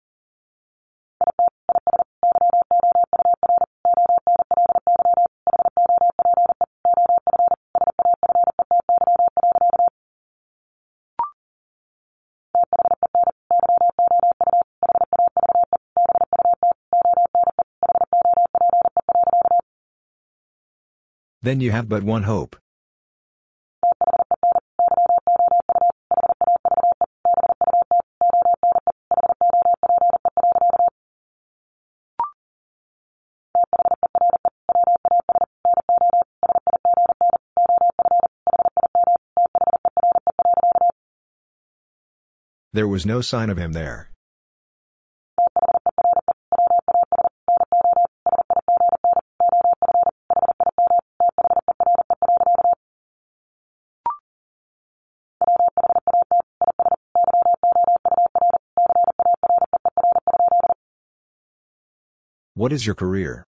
Then 21.44 21.60
you 21.60 21.72
have 21.72 21.90
but 21.90 22.02
one 22.02 22.22
hope. 22.22 22.56
There 42.72 42.88
was 42.88 43.04
no 43.04 43.20
sign 43.20 43.50
of 43.50 43.58
him 43.58 43.74
there. 43.74 44.13
What 62.64 62.72
is 62.72 62.86
your 62.86 62.94
career? 62.94 63.44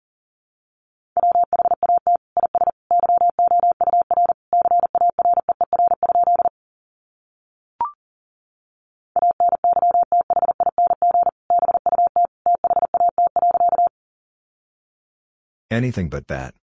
Anything 15.71 16.09
but 16.09 16.29
that. 16.29 16.62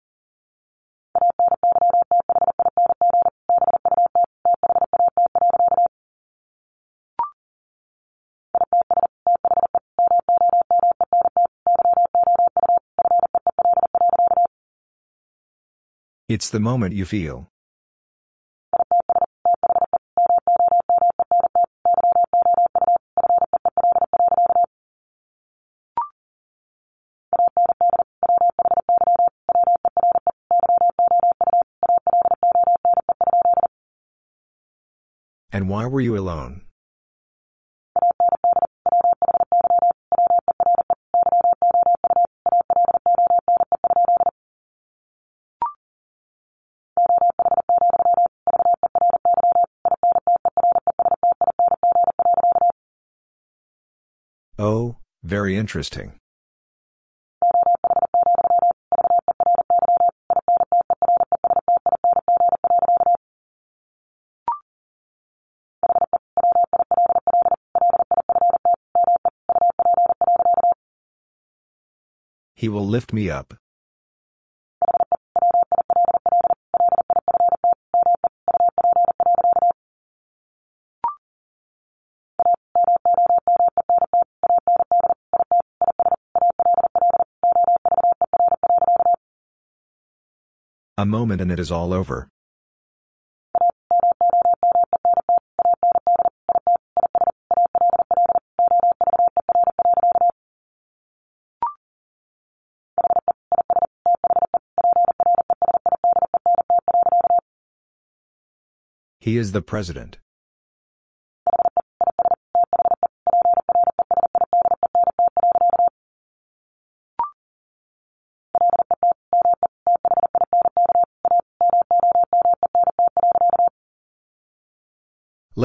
It's 16.35 16.51
the 16.51 16.59
moment 16.59 16.97
you 16.97 17.05
feel. 17.05 17.47
And 35.53 35.69
why 35.69 35.87
were 35.87 36.01
you 36.01 36.19
alone? 36.19 36.64
Interesting. 55.65 56.13
He 72.55 72.69
will 72.69 72.87
lift 72.87 73.15
me 73.15 73.31
up. 73.31 73.55
Moment 91.15 91.41
and 91.41 91.53
it 91.53 91.61
is 91.61 91.71
all 91.71 91.93
over. 91.93 92.29
He 109.21 109.39
is 109.39 109.53
the 109.53 109.63
president. 109.63 110.24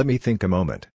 Let 0.00 0.06
me 0.06 0.16
think 0.16 0.42
a 0.42 0.48
moment. 0.48 0.88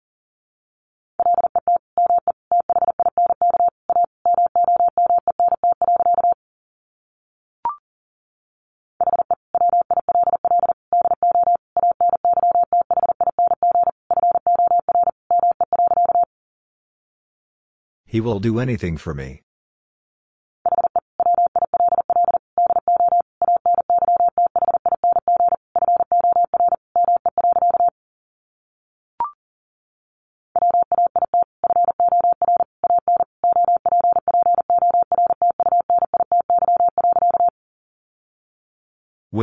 He 18.06 18.22
will 18.22 18.40
do 18.40 18.58
anything 18.58 18.96
for 18.96 19.12
me. 19.12 19.42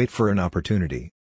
Wait 0.02 0.10
for 0.10 0.30
an 0.30 0.40
opportunity. 0.40 1.14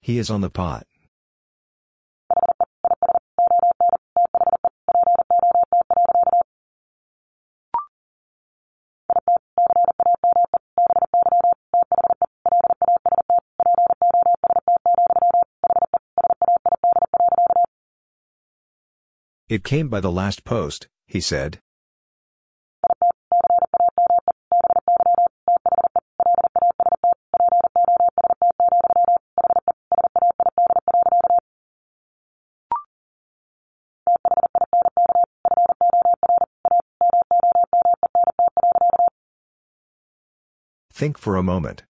He 0.00 0.18
is 0.18 0.30
on 0.30 0.40
the 0.40 0.50
pot. 0.50 0.86
It 19.54 19.62
came 19.62 19.86
by 19.88 20.00
the 20.00 20.10
last 20.10 20.42
post, 20.42 20.88
he 21.06 21.20
said. 21.20 21.60
Think 40.92 41.16
for 41.16 41.36
a 41.36 41.44
moment. 41.44 41.84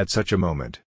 At 0.00 0.08
such 0.08 0.32
a 0.32 0.38
moment. 0.38 0.80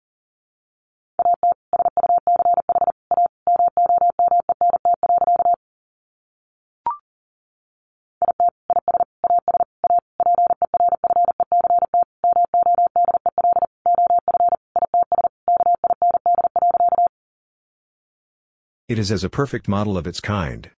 It 18.88 18.98
is 18.98 19.12
as 19.12 19.26
a 19.26 19.30
perfect 19.30 19.68
model 19.68 19.98
of 19.98 20.08
its 20.08 20.22
kind. 20.22 20.72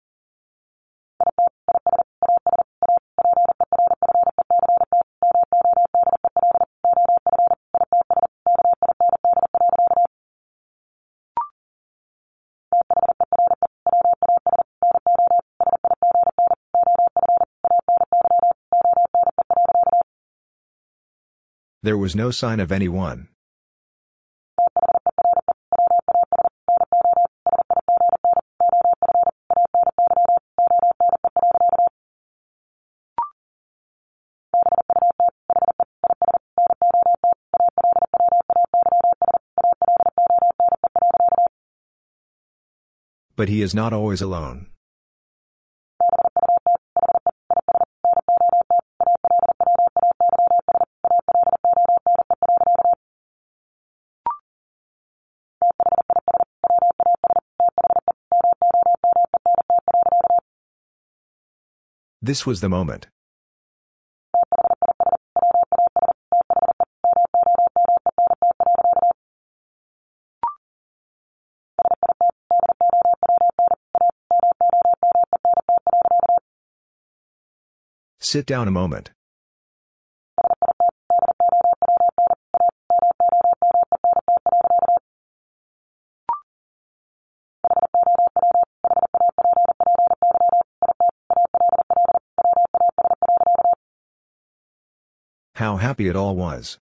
There 21.84 21.98
was 21.98 22.16
no 22.16 22.32
sign 22.32 22.62
of 22.62 22.72
anyone. 22.72 23.28
But 43.36 43.50
he 43.50 43.62
is 43.62 43.76
not 43.76 43.92
always 43.92 44.22
alone. 44.22 44.73
This 62.26 62.46
was 62.46 62.62
the 62.62 62.70
moment. 62.70 63.08
Sit 78.22 78.46
down 78.46 78.70
a 78.70 78.72
moment. 78.72 79.12
Happy 95.84 96.08
it 96.08 96.16
all 96.16 96.34
was. 96.34 96.80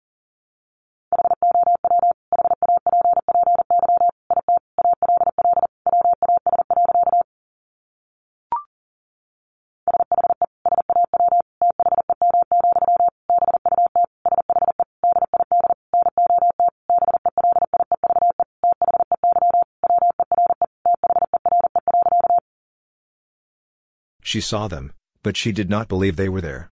She 24.23 24.41
saw 24.41 24.69
them, 24.69 24.93
but 25.23 25.37
she 25.37 25.51
did 25.51 25.69
not 25.69 25.89
believe 25.89 26.15
they 26.17 26.29
were 26.29 26.41
there. 26.41 26.74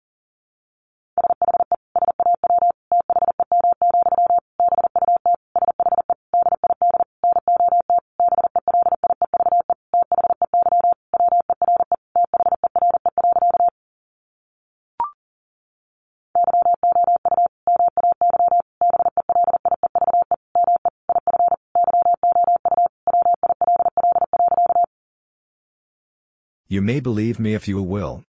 May 26.89 26.99
believe 26.99 27.39
me 27.39 27.53
if 27.53 27.67
you 27.67 27.79
will. 27.83 28.23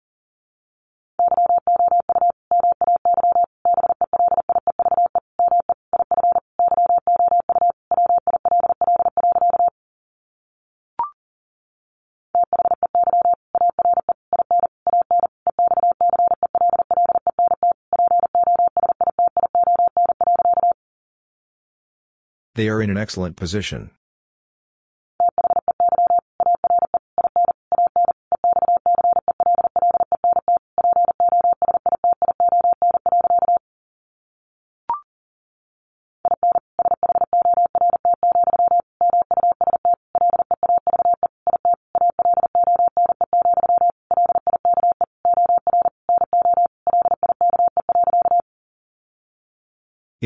They 22.55 22.67
are 22.67 22.81
in 22.81 22.89
an 22.89 22.97
excellent 22.97 23.37
position. 23.37 23.91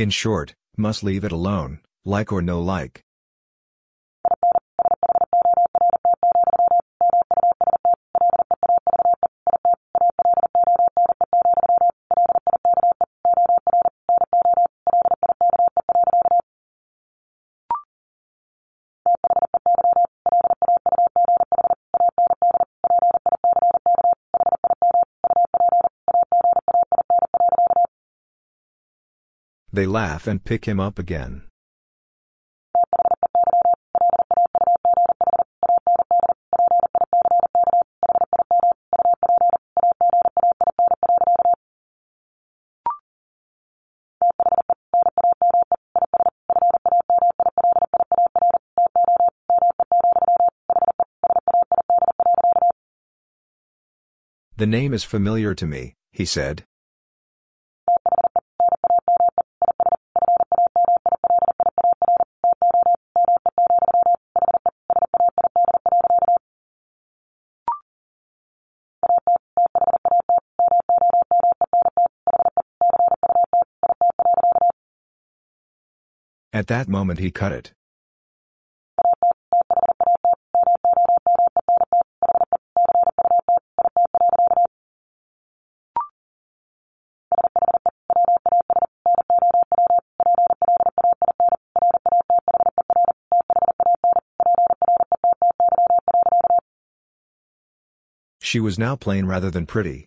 In 0.03 0.09
short, 0.09 0.53
must 0.75 1.01
leave 1.01 1.23
it 1.23 1.31
alone, 1.31 1.79
like 2.03 2.33
or 2.33 2.41
no 2.41 2.59
like. 2.59 3.02
They 29.73 29.87
laugh 29.87 30.27
and 30.27 30.43
pick 30.43 30.65
him 30.65 30.79
up 30.79 30.99
again. 30.99 31.47
The 54.55 54.67
name 54.67 54.93
is 54.93 55.03
familiar 55.03 55.55
to 55.55 55.65
me, 55.65 55.95
he 56.11 56.25
said. 56.25 56.63
At 76.53 76.67
that 76.67 76.87
moment 76.87 77.17
he 77.17 77.31
cut 77.31 77.51
it. 77.51 77.73
She 98.39 98.59
was 98.59 98.77
now 98.77 98.95
plain 98.95 99.25
rather 99.25 99.49
than 99.49 99.65
pretty. 99.65 100.05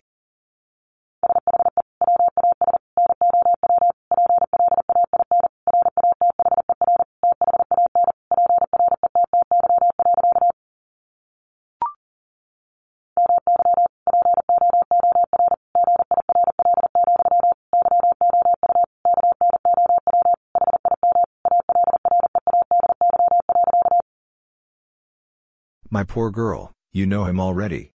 Poor 26.17 26.31
girl, 26.31 26.71
you 26.91 27.05
know 27.05 27.25
him 27.25 27.39
already. 27.39 27.91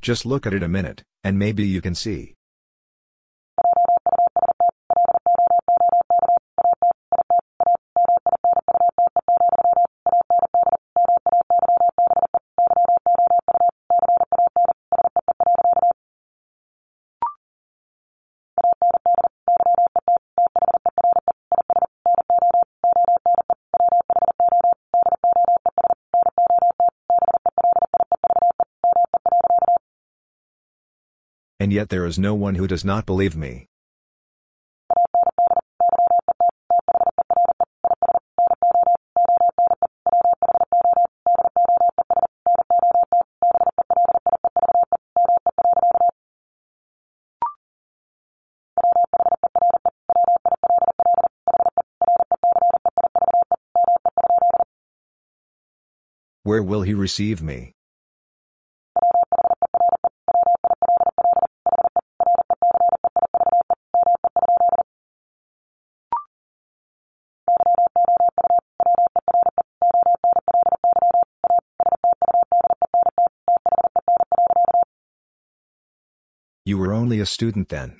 Just 0.00 0.24
look 0.24 0.46
at 0.46 0.54
it 0.54 0.62
a 0.62 0.68
minute, 0.68 1.04
and 1.22 1.38
maybe 1.38 1.66
you 1.66 1.82
can 1.82 1.94
see. 1.94 2.34
Yet 31.80 31.88
there 31.88 32.04
is 32.04 32.18
no 32.18 32.34
one 32.34 32.56
who 32.56 32.66
does 32.66 32.84
not 32.84 33.06
believe 33.06 33.34
me. 33.34 33.66
Where 56.42 56.62
will 56.62 56.82
he 56.82 56.92
receive 56.92 57.40
me? 57.40 57.72
A 77.20 77.26
student 77.26 77.68
then. 77.68 77.96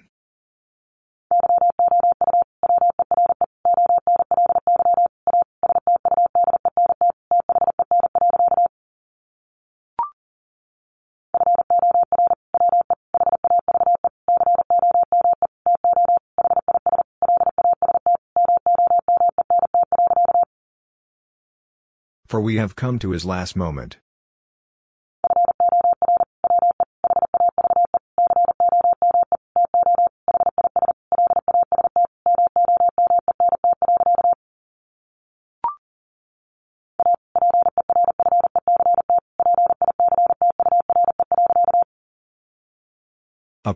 For 22.26 22.40
we 22.40 22.56
have 22.56 22.76
come 22.76 23.00
to 23.00 23.10
his 23.10 23.24
last 23.24 23.56
moment. 23.56 23.98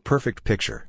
Perfect 0.05 0.45
picture. 0.45 0.89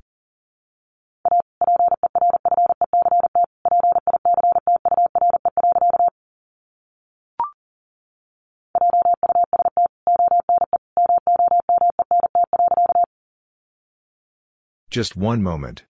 Just 14.90 15.18
one 15.18 15.42
moment. 15.42 15.84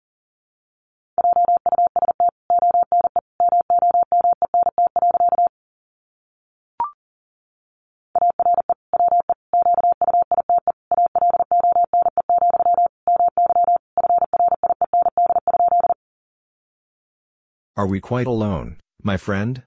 Are 17.83 17.87
we 17.89 17.99
quite 17.99 18.29
alone, 18.29 18.77
my 19.03 19.17
friend? 19.17 19.65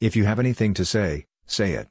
If 0.00 0.14
you 0.14 0.22
have 0.22 0.38
anything 0.38 0.72
to 0.74 0.84
say, 0.84 1.26
say 1.46 1.72
it. 1.72 1.88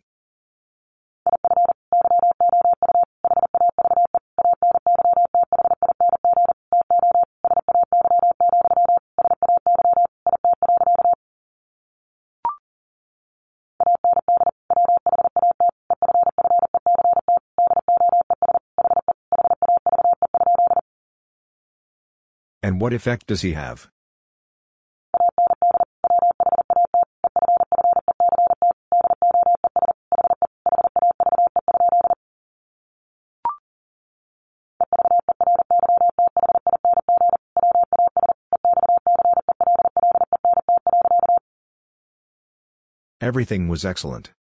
And 22.78 22.82
what 22.84 22.94
effect 22.94 23.26
does 23.26 23.42
he 23.42 23.54
have? 23.54 23.90
Everything 43.20 43.68
was 43.68 43.84
excellent. 43.84 44.37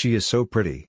She 0.00 0.14
is 0.14 0.24
so 0.24 0.46
pretty. 0.46 0.88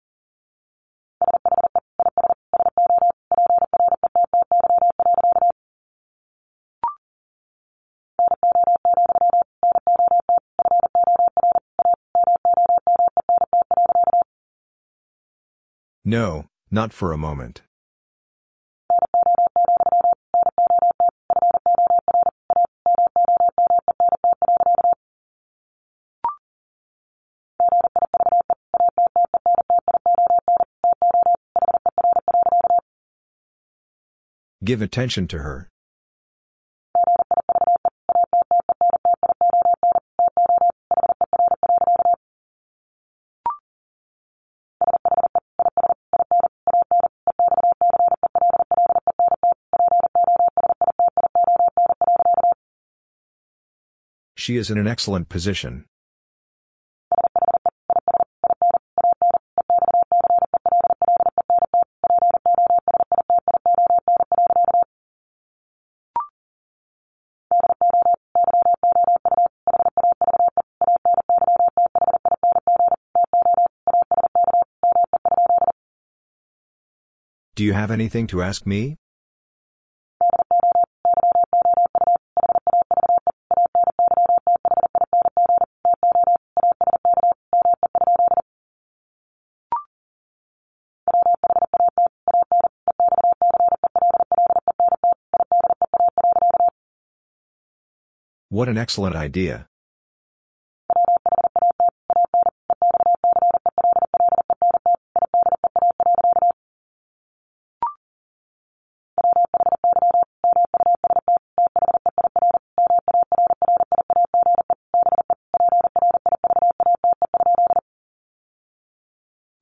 No, 16.05 16.45
not 16.71 16.93
for 16.93 17.11
a 17.11 17.17
moment. 17.17 17.63
Give 34.63 34.81
attention 34.81 35.27
to 35.29 35.39
her. 35.39 35.71
She 54.35 54.57
is 54.57 54.69
in 54.69 54.77
an 54.77 54.87
excellent 54.87 55.29
position. 55.29 55.85
Do 77.61 77.65
you 77.65 77.73
have 77.73 77.91
anything 77.91 78.25
to 78.33 78.41
ask 78.41 78.65
me? 78.65 78.97
What 98.49 98.69
an 98.69 98.79
excellent 98.79 99.15
idea. 99.15 99.67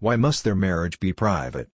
Why 0.10 0.16
must 0.16 0.44
their 0.44 0.56
marriage 0.56 1.00
be 1.00 1.14
private? 1.14 1.70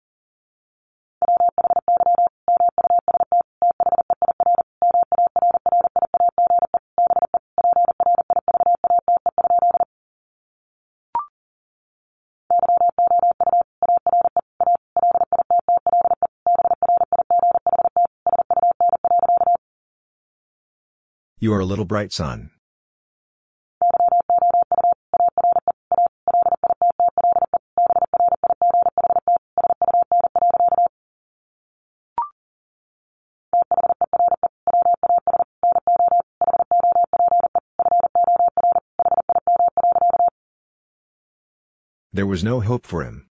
You 21.40 21.54
are 21.54 21.62
a 21.62 21.66
little 21.66 21.86
bright 21.86 22.12
son. 22.12 22.52
There 42.16 42.26
was 42.26 42.46
no 42.46 42.62
hope 42.62 42.86
for 42.88 43.04
him. 43.04 43.28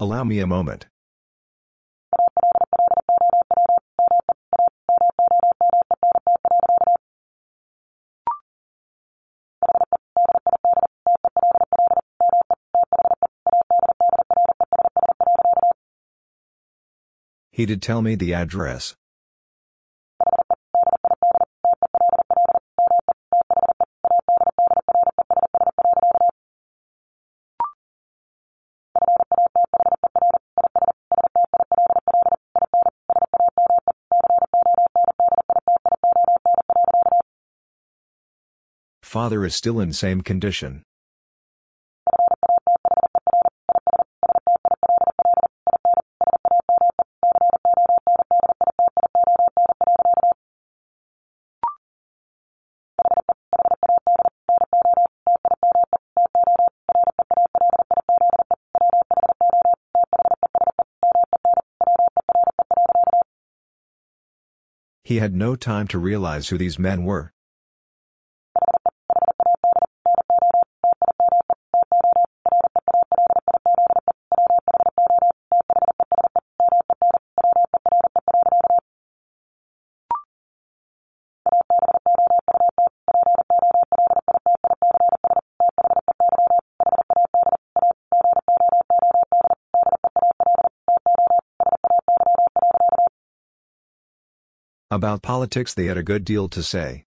Allow 0.00 0.24
me 0.24 0.40
a 0.40 0.46
moment. 0.48 0.88
He 17.54 17.66
did 17.66 17.80
tell 17.80 18.02
me 18.02 18.16
the 18.16 18.34
address. 18.34 18.96
Father 39.00 39.44
is 39.44 39.54
still 39.54 39.78
in 39.78 39.92
same 39.92 40.22
condition. 40.22 40.82
He 65.14 65.20
had 65.20 65.36
no 65.36 65.54
time 65.54 65.86
to 65.94 65.98
realize 66.00 66.48
who 66.48 66.58
these 66.58 66.76
men 66.76 67.04
were. 67.04 67.33
About 94.94 95.22
politics 95.22 95.74
they 95.74 95.86
had 95.86 95.98
a 95.98 96.04
good 96.04 96.24
deal 96.24 96.48
to 96.50 96.62
say. 96.62 97.04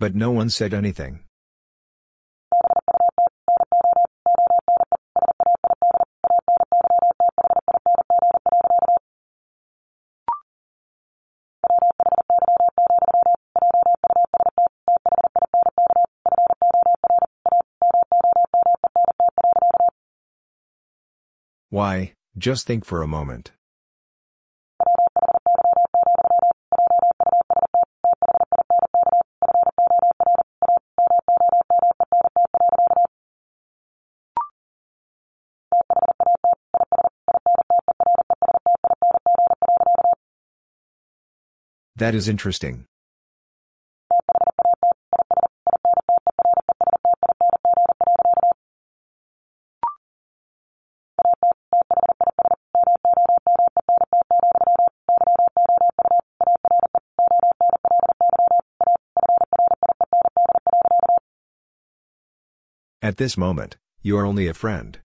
But 0.00 0.16
no 0.16 0.32
one 0.32 0.50
said 0.50 0.74
anything. 0.74 1.20
Just 22.42 22.66
think 22.66 22.84
for 22.84 23.02
a 23.02 23.06
moment. 23.06 23.52
That 41.94 42.16
is 42.16 42.26
interesting. 42.26 42.86
At 63.12 63.18
this 63.18 63.36
moment, 63.36 63.76
you 64.00 64.16
are 64.16 64.24
only 64.24 64.46
a 64.48 64.54
friend. 64.54 64.98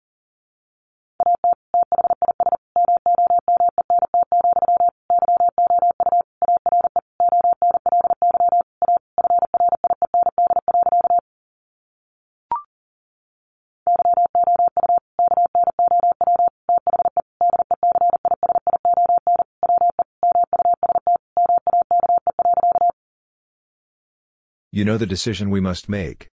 You 24.70 24.84
know 24.84 24.96
the 24.96 25.06
decision 25.06 25.50
we 25.50 25.60
must 25.60 25.88
make. 25.88 26.28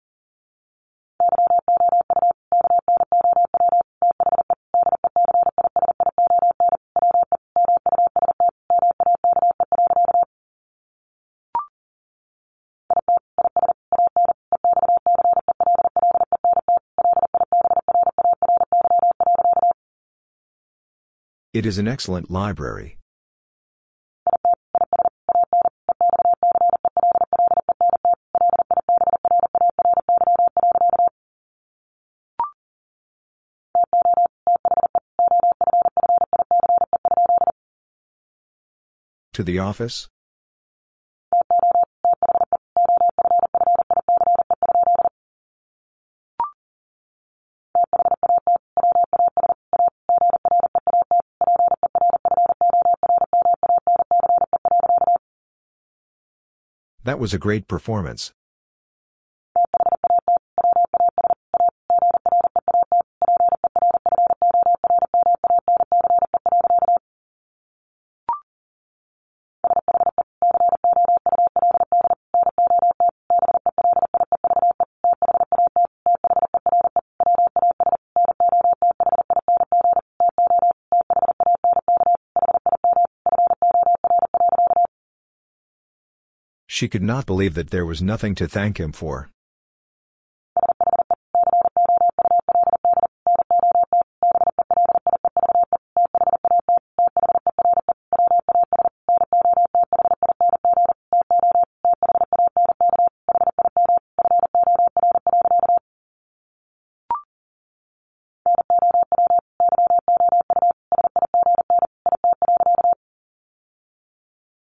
It 21.53 21.67
is 21.67 21.77
an 21.77 21.87
excellent 21.87 22.31
library. 22.31 22.97
To 39.33 39.43
the 39.43 39.59
office? 39.59 40.09
That 57.05 57.19
was 57.19 57.33
a 57.33 57.37
great 57.37 57.67
performance. 57.67 58.31
She 86.75 86.89
could 86.89 87.03
not 87.03 87.27
believe 87.27 87.53
that 87.53 87.69
there 87.69 87.85
was 87.85 88.01
nothing 88.01 88.33
to 88.33 88.47
thank 88.47 88.79
him 88.79 88.93
for. 88.93 89.29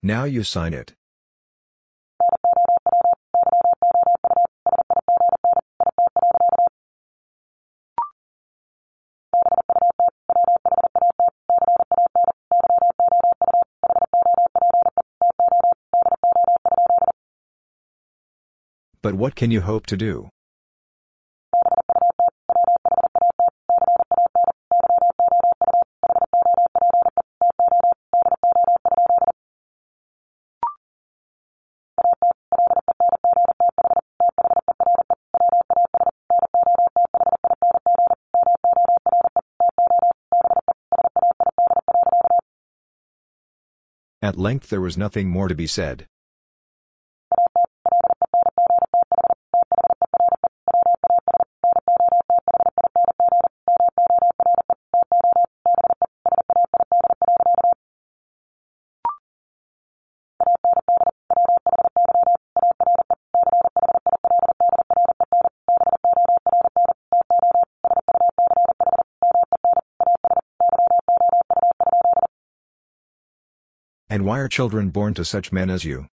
Now 0.01 0.23
you 0.23 0.43
sign 0.43 0.73
it. 0.73 0.95
What 19.21 19.35
can 19.35 19.51
you 19.51 19.61
hope 19.61 19.85
to 19.85 19.95
do? 19.95 20.27
At 44.23 44.39
length 44.39 44.69
there 44.69 44.81
was 44.81 44.97
nothing 44.97 45.29
more 45.29 45.47
to 45.47 45.53
be 45.53 45.67
said. 45.67 46.07
Are 74.41 74.47
children 74.47 74.89
born 74.89 75.13
to 75.13 75.23
such 75.23 75.51
men 75.51 75.69
as 75.69 75.85
you? 75.85 76.07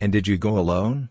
And 0.00 0.12
did 0.12 0.28
you 0.28 0.38
go 0.38 0.56
alone? 0.56 1.10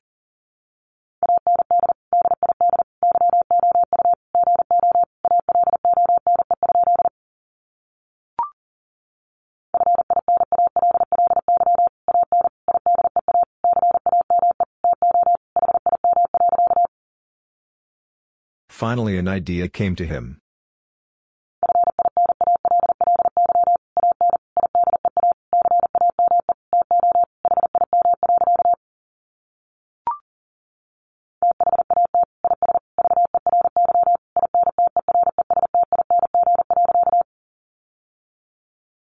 Finally 18.76 19.18
an 19.18 19.26
idea 19.26 19.69
came 19.69 19.95
to 19.95 20.06
him. 20.06 20.38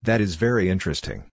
That 0.04 0.22
is 0.22 0.36
very 0.36 0.70
interesting. 0.70 1.33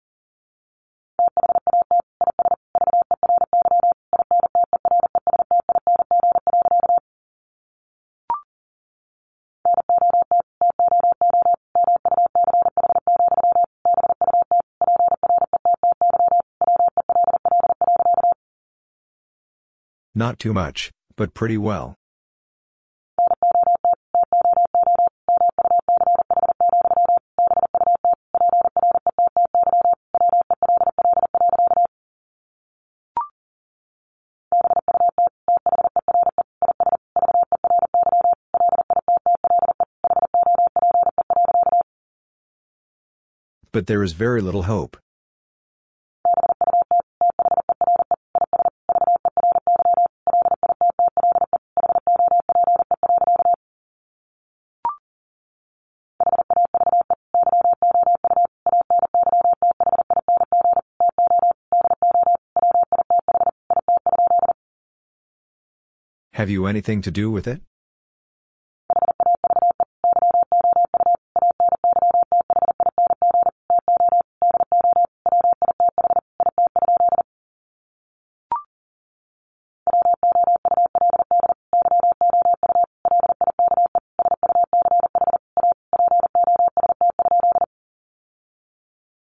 Not 20.18 20.40
too 20.40 20.52
much, 20.52 20.90
but 21.14 21.32
pretty 21.32 21.56
well. 21.56 21.94
But 43.70 43.86
there 43.86 44.02
is 44.02 44.14
very 44.14 44.40
little 44.40 44.64
hope. 44.64 44.96
Have 66.38 66.48
you 66.48 66.66
anything 66.66 67.02
to 67.02 67.10
do 67.10 67.32
with 67.32 67.48
it? 67.48 67.62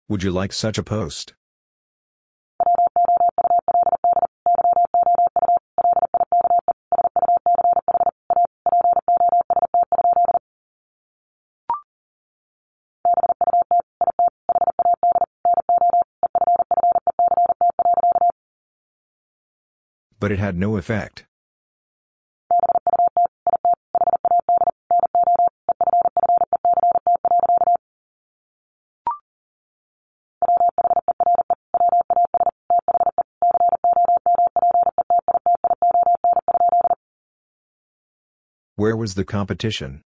Would 0.09 0.23
you 0.23 0.31
like 0.31 0.51
such 0.51 0.77
a 0.77 0.83
post? 0.83 1.38
But 20.29 20.33
it 20.33 20.39
had 20.41 20.59
no 20.59 20.77
effect. 20.77 21.25
Where 38.75 38.95
was 38.95 39.15
the 39.15 39.25
competition? 39.25 40.03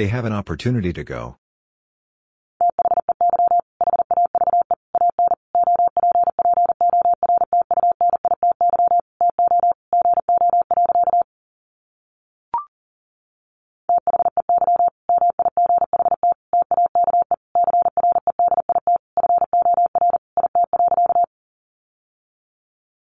They 0.00 0.06
have 0.06 0.24
an 0.24 0.32
opportunity 0.32 0.94
to 0.94 1.04
go. 1.04 1.36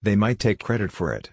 They 0.00 0.14
might 0.14 0.38
take 0.38 0.62
credit 0.62 0.92
for 0.92 1.12
it. 1.12 1.32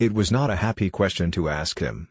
It 0.00 0.14
was 0.14 0.32
not 0.32 0.48
a 0.48 0.56
happy 0.56 0.88
question 0.88 1.30
to 1.32 1.50
ask 1.50 1.78
him. 1.78 2.08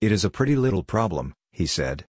It 0.00 0.10
is 0.10 0.24
a 0.24 0.30
pretty 0.30 0.56
little 0.56 0.82
problem, 0.82 1.34
he 1.52 1.66
said. 1.66 2.06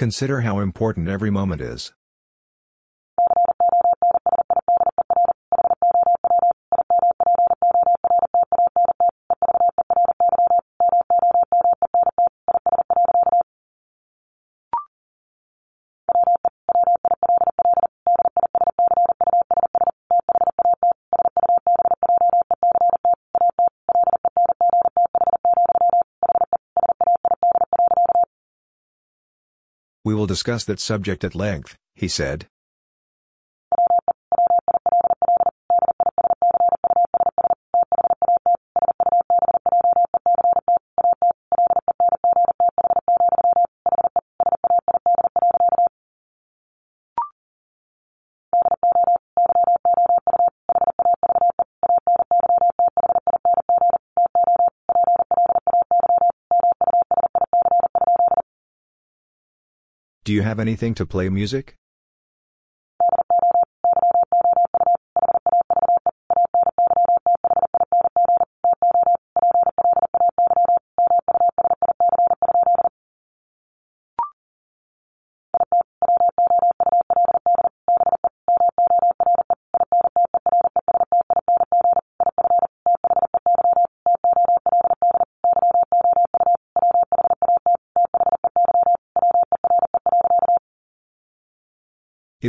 Consider 0.00 0.40
how 0.40 0.60
important 0.60 1.08
every 1.08 1.28
moment 1.28 1.60
is. 1.60 1.92
Discuss 30.30 30.62
that 30.62 30.78
subject 30.78 31.24
at 31.24 31.34
length, 31.34 31.76
he 31.96 32.06
said. 32.06 32.46
Have 60.50 60.58
anything 60.58 60.94
to 60.94 61.06
play 61.06 61.28
music? 61.28 61.79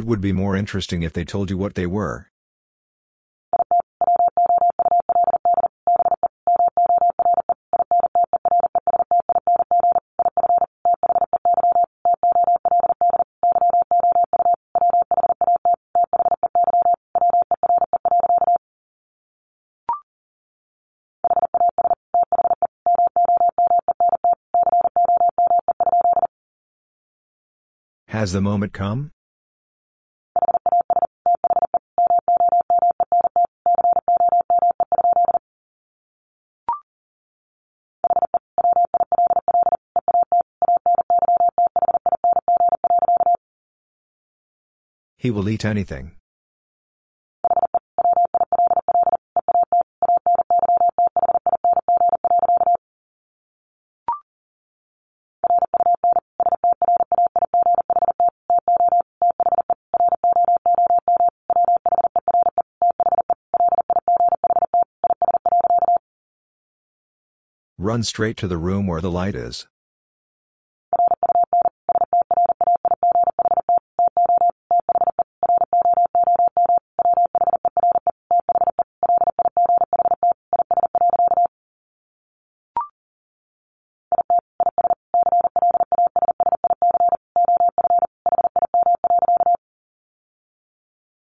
It 0.02 0.07
would 0.07 0.19
be 0.19 0.34
more 0.34 0.56
interesting 0.56 1.03
if 1.03 1.14
they 1.14 1.23
told 1.23 1.52
you 1.52 1.60
what 1.60 1.76
they 1.76 1.86
were. 1.86 2.28
Has 28.07 28.32
the 28.32 28.41
moment 28.41 28.73
come? 28.73 29.11
He 45.22 45.30
will 45.30 45.48
eat 45.49 45.64
anything. 45.64 46.14
Run 67.77 68.02
straight 68.02 68.38
to 68.38 68.48
the 68.48 68.57
room 68.57 68.88
where 68.88 69.02
the 69.02 69.11
light 69.11 69.35
is. 69.35 69.68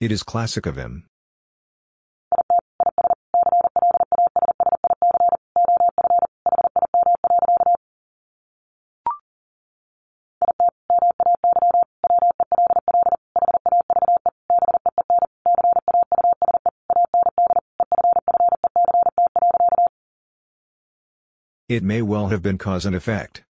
It 0.05 0.11
is 0.11 0.21
classic 0.21 0.67
of 0.67 0.75
him. 0.75 1.07
It 21.67 21.81
may 21.81 22.03
well 22.03 22.27
have 22.27 22.43
been 22.43 22.59
cause 22.59 22.85
and 22.85 22.95
effect. 22.95 23.44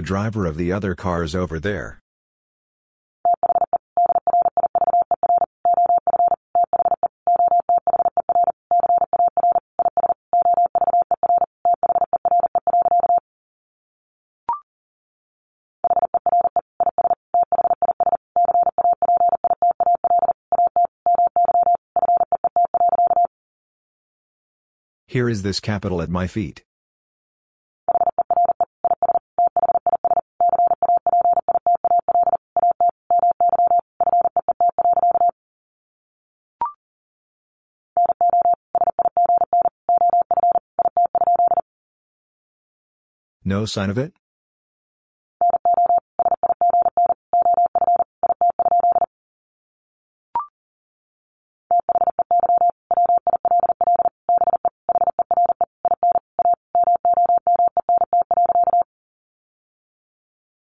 The 0.00 0.06
driver 0.06 0.46
of 0.46 0.56
the 0.56 0.72
other 0.72 0.94
car 0.94 1.22
is 1.22 1.34
over 1.34 1.60
there. 1.60 2.00
Here 25.06 25.28
is 25.28 25.42
this 25.42 25.60
capital 25.60 26.00
at 26.00 26.08
my 26.08 26.26
feet. 26.26 26.64
No 43.60 43.66
sign 43.66 43.90
of 43.90 43.98
it? 43.98 44.14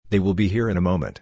They 0.09 0.19
will 0.19 0.33
be 0.33 0.49
here 0.49 0.67
in 0.67 0.75
a 0.75 0.81
moment. 0.81 1.21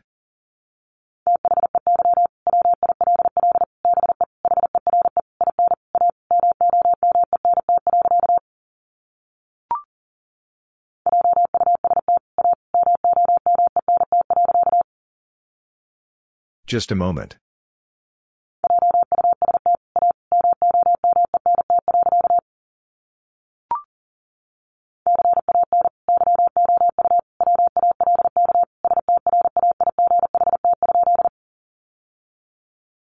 Just 16.67 16.91
a 16.91 16.95
moment. 16.95 17.37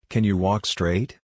Can 0.08 0.24
you 0.24 0.36
walk 0.38 0.64
straight? 0.66 1.19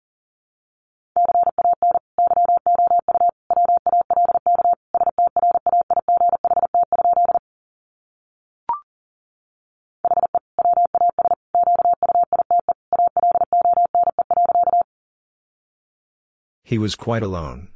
He 16.73 16.79
was 16.79 16.95
quite 16.95 17.23
alone. 17.23 17.69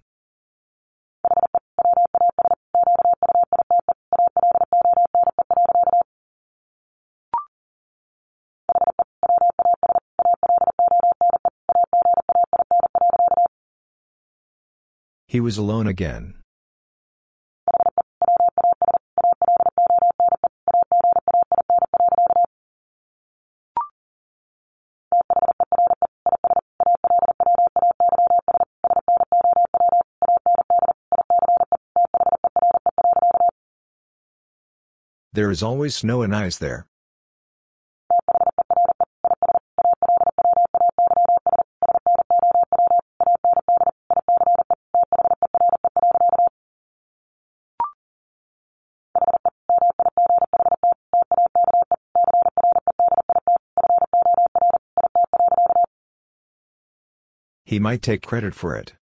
He 15.28 15.40
was 15.40 15.58
alone 15.58 15.86
again. 15.86 16.45
There 35.36 35.50
is 35.50 35.62
always 35.62 35.94
snow 35.94 36.22
and 36.22 36.34
ice 36.34 36.56
there. 36.56 36.86
He 57.66 57.78
might 57.78 58.00
take 58.00 58.22
credit 58.22 58.54
for 58.54 58.74
it. 58.74 58.94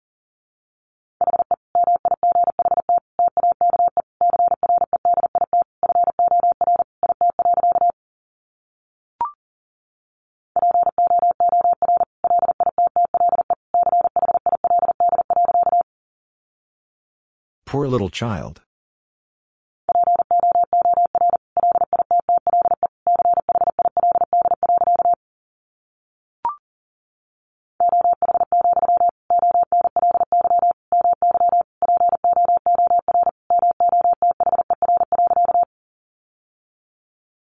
Poor 17.75 17.89
little 17.89 18.09
child. 18.09 18.63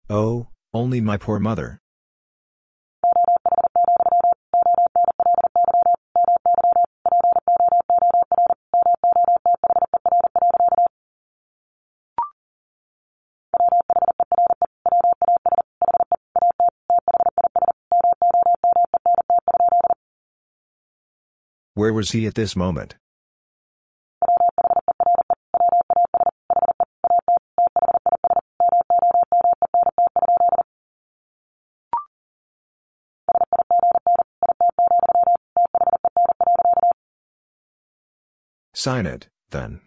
Oh, 0.09 0.47
only 0.73 0.99
my 0.99 1.17
poor 1.17 1.37
mother. 1.37 1.82
Where 21.83 21.91
was 21.91 22.11
he 22.11 22.25
at 22.27 22.35
this 22.35 22.55
moment? 22.55 22.95
Sign 38.73 39.05
it, 39.05 39.27
then. 39.49 39.81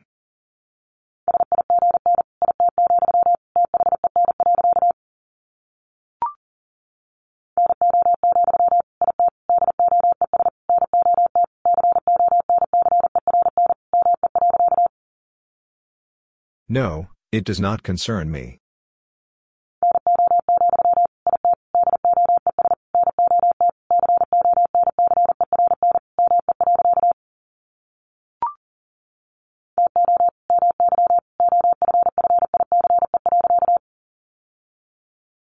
No, 16.77 17.09
it 17.33 17.43
does 17.43 17.59
not 17.59 17.83
concern 17.83 18.31
me. 18.31 18.59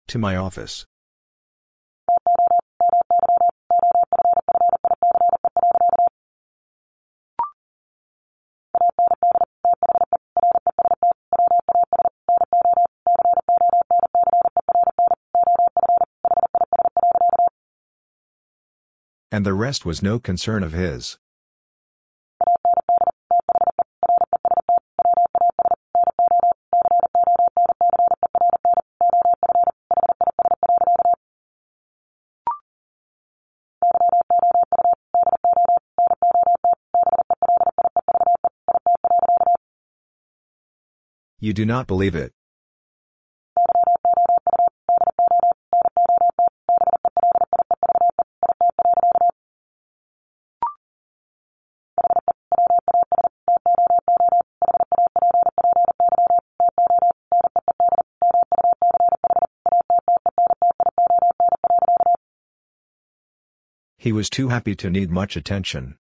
To 0.09 0.19
my 0.19 0.35
office. 0.35 0.85
And 19.43 19.47
the 19.47 19.53
rest 19.53 19.85
was 19.85 20.01
no 20.01 20.19
concern 20.19 20.63
of 20.63 20.71
his. 20.71 21.17
You 41.41 41.51
do 41.51 41.65
not 41.65 41.85
believe 41.85 42.15
it. 42.15 42.32
He 64.03 64.11
was 64.11 64.29
too 64.29 64.49
happy 64.49 64.75
to 64.75 64.89
need 64.89 65.11
much 65.11 65.37
attention. 65.37 65.95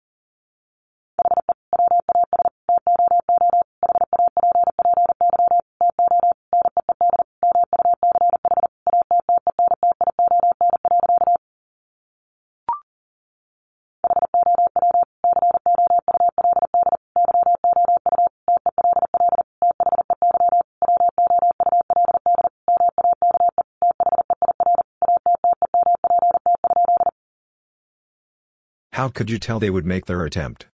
How 29.01 29.09
could 29.09 29.31
you 29.31 29.39
tell 29.39 29.59
they 29.59 29.71
would 29.71 29.83
make 29.83 30.05
their 30.05 30.23
attempt? 30.25 30.67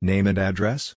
Name 0.00 0.28
and 0.28 0.38
address? 0.38 0.94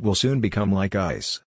It 0.00 0.04
will 0.04 0.14
soon 0.14 0.40
become 0.40 0.72
like 0.72 0.94
ice. 0.94 1.42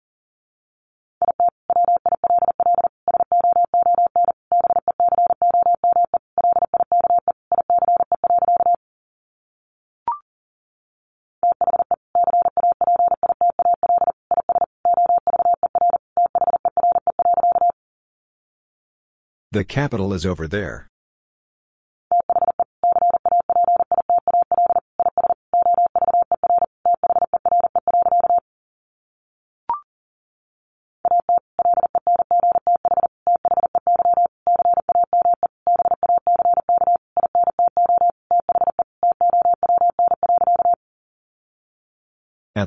The 19.52 19.66
capital 19.66 20.14
is 20.14 20.28
over 20.28 20.48
there. 20.48 20.93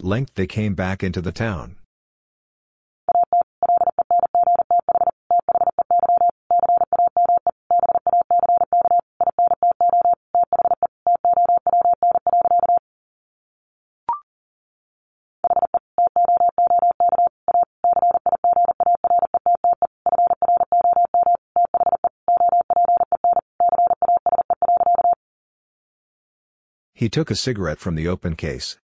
Length 0.06 0.34
they 0.34 0.46
came 0.46 0.74
back 0.74 1.02
into 1.02 1.20
the 1.20 1.32
town. 1.32 1.76
He 26.94 27.10
took 27.10 27.30
a 27.30 27.34
cigarette 27.34 27.78
from 27.78 27.94
the 27.94 28.08
open 28.08 28.36
case. 28.36 28.78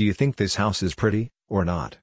Do 0.00 0.06
you 0.06 0.14
think 0.14 0.36
this 0.36 0.54
house 0.54 0.82
is 0.82 0.94
pretty, 0.94 1.30
or 1.46 1.62
not? 1.62 1.98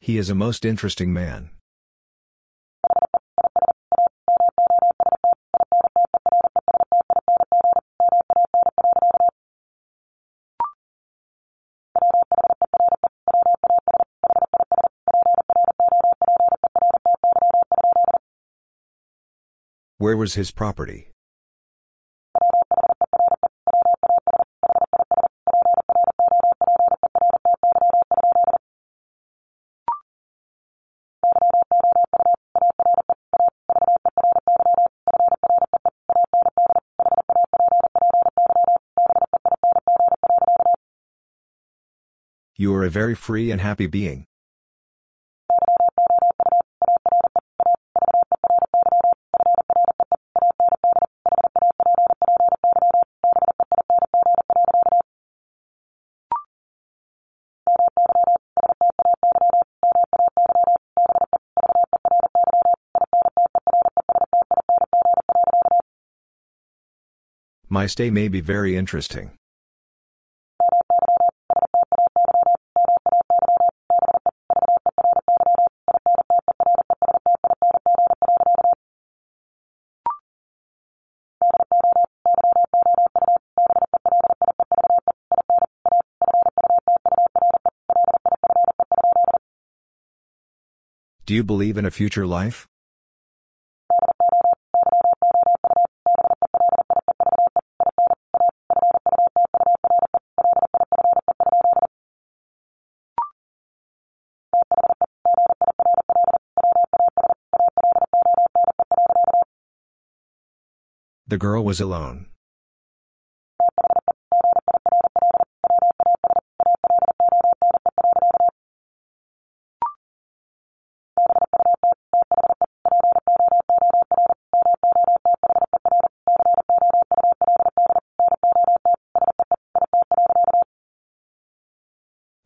He 0.00 0.18
is 0.18 0.28
a 0.28 0.34
most 0.34 0.66
interesting 0.66 1.14
man. 1.14 1.48
Where 20.10 20.16
was 20.16 20.34
his 20.34 20.50
property? 20.50 21.12
You 42.56 42.74
are 42.74 42.82
a 42.82 42.90
very 42.90 43.14
free 43.14 43.52
and 43.52 43.60
happy 43.60 43.86
being. 43.86 44.26
My 67.80 67.86
stay 67.86 68.10
may 68.10 68.28
be 68.28 68.42
very 68.42 68.76
interesting. 68.76 69.30
Do 91.24 91.32
you 91.32 91.42
believe 91.42 91.78
in 91.78 91.86
a 91.86 91.90
future 91.90 92.26
life? 92.26 92.68
The 111.30 111.38
girl 111.38 111.62
was 111.62 111.80
alone. 111.80 112.26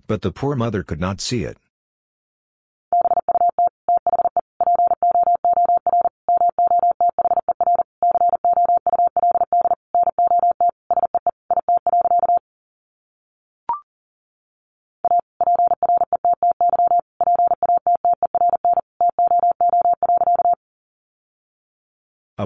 But 0.07 0.21
the 0.21 0.31
poor 0.31 0.55
mother 0.57 0.83
could 0.83 1.01
not 1.01 1.23
see 1.23 1.45
it. 1.45 1.57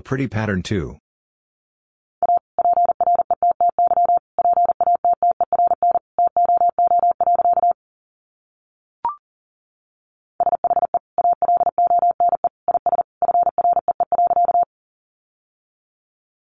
Pretty 0.09 0.27
pattern 0.27 0.63
too. 0.63 0.97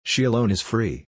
She 0.02 0.24
alone 0.24 0.50
is 0.50 0.62
free. 0.62 1.07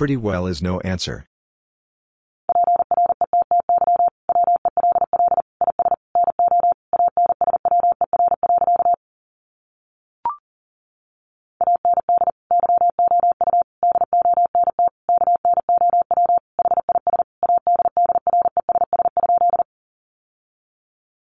Pretty 0.00 0.16
well 0.16 0.46
is 0.46 0.62
no 0.62 0.80
answer. 0.80 1.26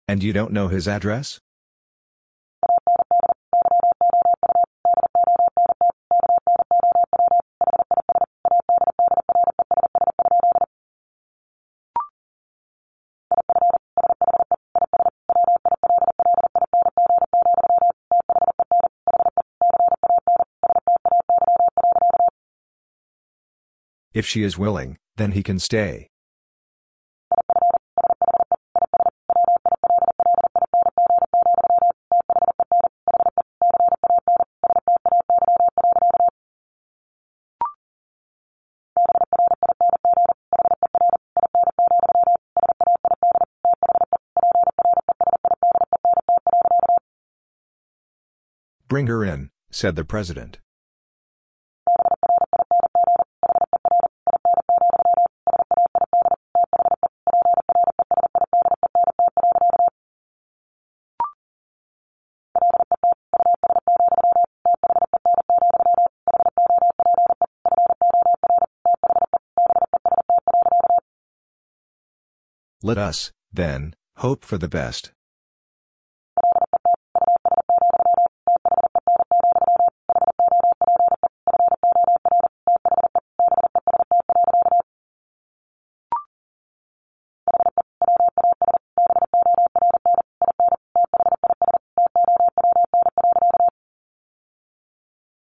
And 0.08 0.22
you 0.22 0.32
don't 0.32 0.52
know 0.52 0.68
his 0.68 0.88
address? 0.88 1.43
If 24.14 24.24
she 24.24 24.44
is 24.44 24.56
willing, 24.56 24.96
then 25.16 25.32
he 25.32 25.42
can 25.42 25.58
stay. 25.58 26.06
Bring 48.86 49.08
her 49.08 49.24
in, 49.24 49.50
said 49.72 49.96
the 49.96 50.04
president. 50.04 50.58
Let 72.86 72.98
us, 72.98 73.32
then, 73.50 73.96
hope 74.18 74.44
for 74.44 74.58
the 74.58 74.68
best. 74.68 75.12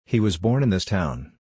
He 0.06 0.20
was 0.20 0.36
born 0.36 0.62
in 0.62 0.72
this 0.72 0.84
town. 0.84 1.39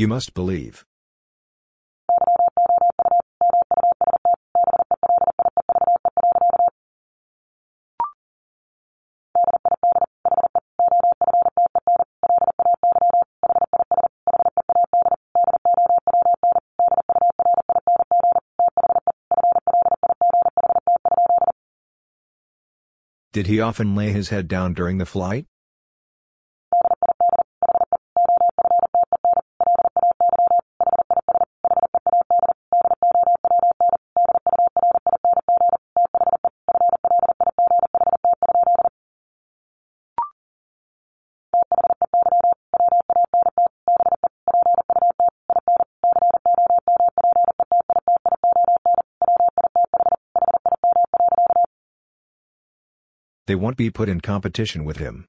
You 0.00 0.08
must 0.08 0.32
believe. 0.32 0.86
Did 23.32 23.48
he 23.48 23.60
often 23.60 23.94
lay 23.94 24.12
his 24.12 24.30
head 24.30 24.48
down 24.48 24.72
during 24.72 24.96
the 24.96 25.04
flight? 25.04 25.49
Won't 53.60 53.76
be 53.76 53.90
put 53.90 54.08
in 54.08 54.20
competition 54.20 54.84
with 54.84 54.96
him. 54.96 55.26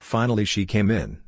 Finally 0.00 0.44
she 0.44 0.64
came 0.64 0.90
in. 0.90 1.25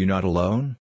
You 0.00 0.06
not 0.06 0.24
alone? 0.24 0.78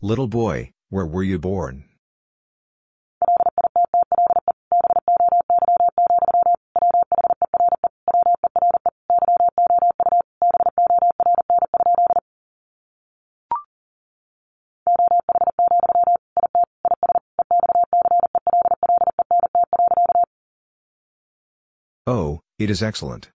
Little 0.00 0.26
boy, 0.26 0.72
where 0.88 1.04
were 1.04 1.22
you 1.22 1.38
born? 1.38 1.89
It 22.60 22.68
is 22.68 22.82
excellent. 22.82 23.30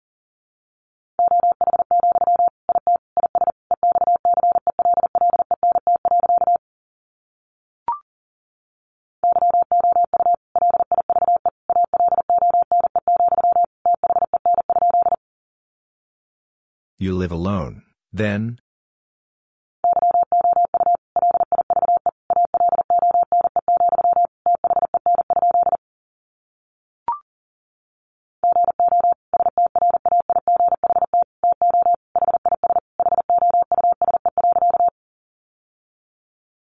You 16.99 17.15
live 17.15 17.31
alone, 17.31 17.83
then? 18.11 18.59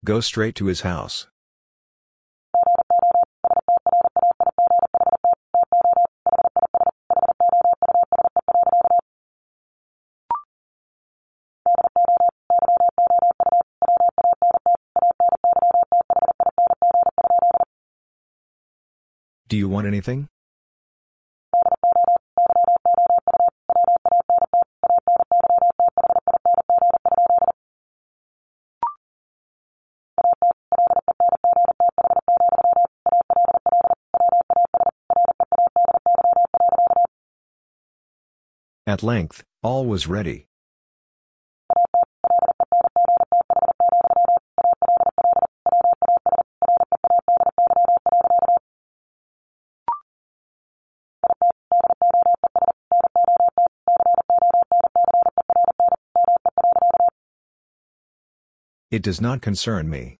Go 0.05 0.19
straight 0.19 0.53
to 0.57 0.67
his 0.67 0.81
house. 0.81 1.25
Do 19.47 19.57
you 19.57 19.67
want 19.67 19.87
anything? 19.87 20.29
At 38.95 39.03
length, 39.03 39.43
all 39.61 39.85
was 39.85 40.07
ready. 40.07 40.47
It 58.91 59.03
does 59.03 59.19
not 59.19 59.41
concern 59.41 59.89
me. 59.89 60.19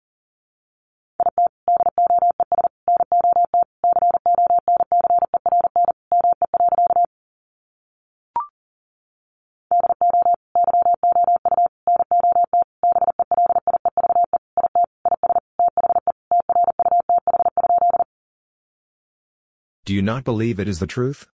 Not 20.06 20.24
believe 20.24 20.60
it 20.60 20.68
is 20.68 20.80
the 20.80 20.88
truth? 20.88 21.28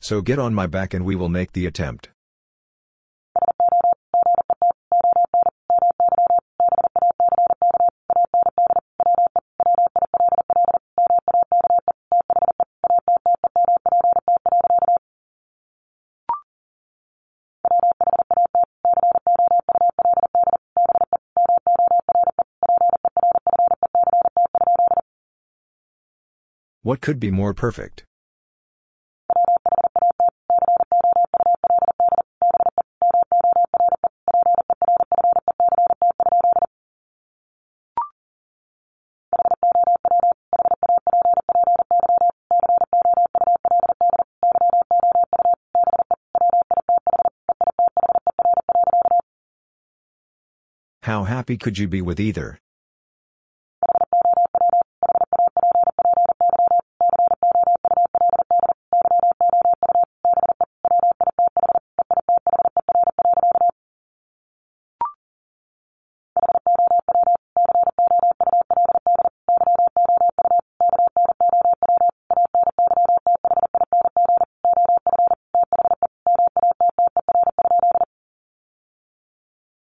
So 0.00 0.22
get 0.22 0.38
on 0.38 0.54
my 0.54 0.66
back 0.66 0.94
and 0.94 1.04
we 1.04 1.14
will 1.14 1.28
make 1.28 1.52
the 1.52 1.66
attempt. 1.66 2.08
What 26.90 27.00
could 27.00 27.20
be 27.20 27.30
more 27.30 27.54
perfect? 27.54 28.02
How 51.04 51.22
happy 51.22 51.56
could 51.56 51.78
you 51.78 51.86
be 51.86 52.02
with 52.02 52.18
either? 52.18 52.58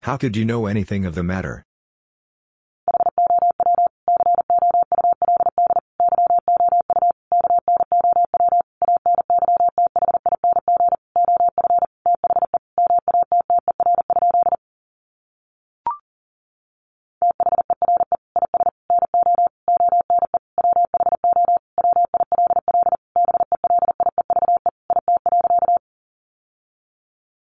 How 0.06 0.16
could 0.16 0.36
you 0.36 0.44
know 0.44 0.66
anything 0.66 1.04
of 1.04 1.16
the 1.16 1.24
matter? 1.24 1.64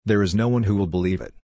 There 0.04 0.20
is 0.20 0.34
no 0.34 0.48
one 0.48 0.64
who 0.64 0.74
will 0.74 0.88
believe 0.88 1.20
it. 1.20 1.39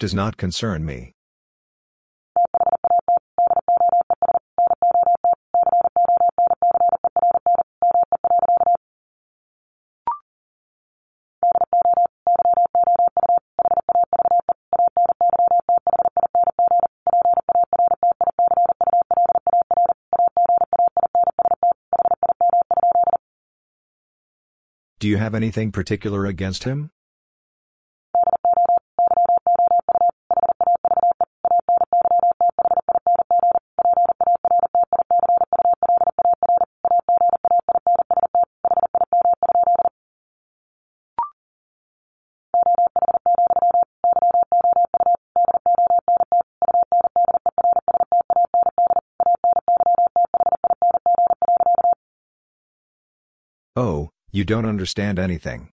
Does 0.00 0.14
not 0.14 0.38
concern 0.38 0.86
me. 0.86 1.12
Do 24.98 25.08
you 25.08 25.18
have 25.18 25.34
anything 25.34 25.72
particular 25.72 26.24
against 26.24 26.64
him? 26.64 26.90
Oh, 53.76 54.10
you 54.32 54.44
don't 54.44 54.66
understand 54.66 55.18
anything. 55.18 55.70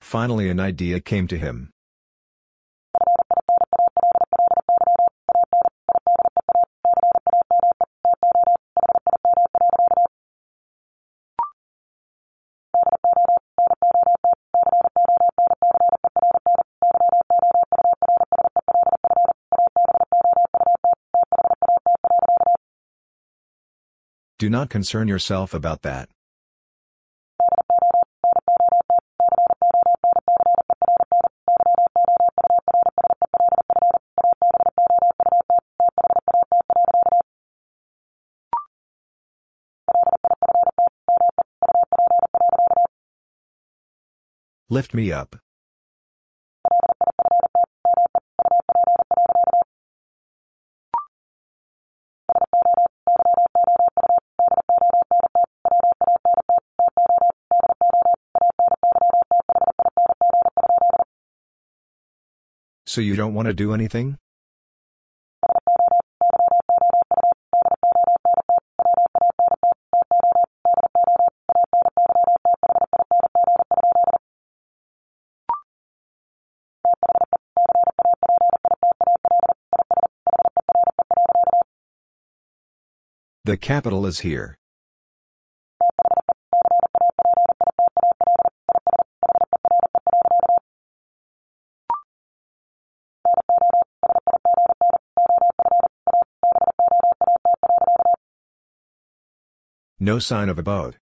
Finally 0.00 0.48
an 0.48 0.58
idea 0.58 1.00
came 1.00 1.26
to 1.28 1.36
him. 1.36 1.70
Do 24.38 24.50
not 24.50 24.68
concern 24.68 25.08
yourself 25.08 25.54
about 25.54 25.80
that. 25.80 26.10
Lift 44.68 44.92
me 44.92 45.10
up. 45.10 45.36
So 62.96 63.02
you 63.02 63.14
don't 63.14 63.34
want 63.34 63.44
to 63.44 63.52
do 63.52 63.74
anything? 63.74 64.16
The 83.44 83.58
capital 83.58 84.06
is 84.06 84.20
here. 84.20 84.56
No 100.06 100.20
sign 100.20 100.48
of 100.48 100.56
a 100.56 100.62
boat. 100.62 100.94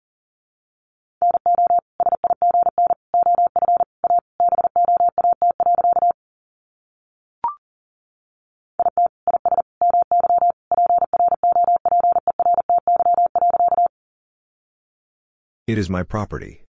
It 15.66 15.76
is 15.76 15.90
my 15.90 16.02
property. 16.02 16.64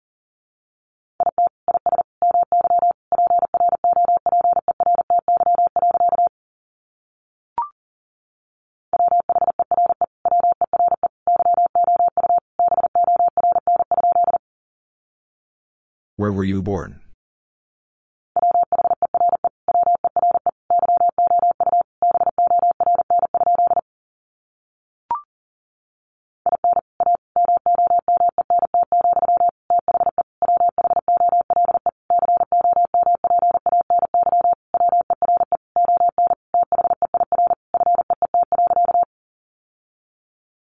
Where 16.66 16.72
were 16.72 16.88
you 16.88 16.94
born? 16.94 17.00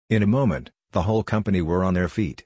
In 0.09 0.23
a 0.23 0.27
moment, 0.27 0.71
the 0.93 1.03
whole 1.03 1.23
company 1.23 1.61
were 1.61 1.85
on 1.85 1.95
their 1.95 2.09
feet. 2.09 2.46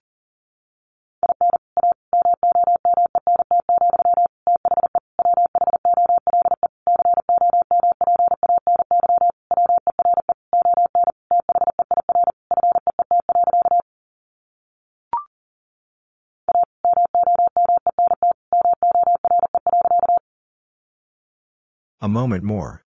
Moment 22.21 22.45
more. 22.45 22.85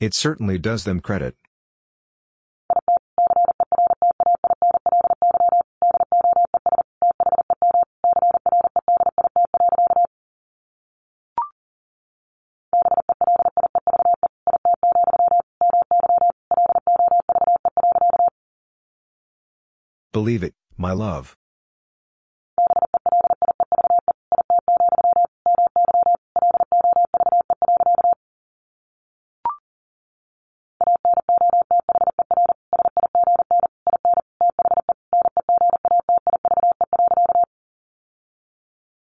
It 0.00 0.14
certainly 0.14 0.58
does 0.58 0.82
them 0.82 0.98
credit. 0.98 1.37
Believe 20.18 20.42
it, 20.42 20.54
my 20.76 20.90
love. 20.90 21.36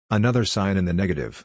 Another 0.08 0.44
sign 0.44 0.76
in 0.76 0.84
the 0.84 0.92
negative. 0.92 1.44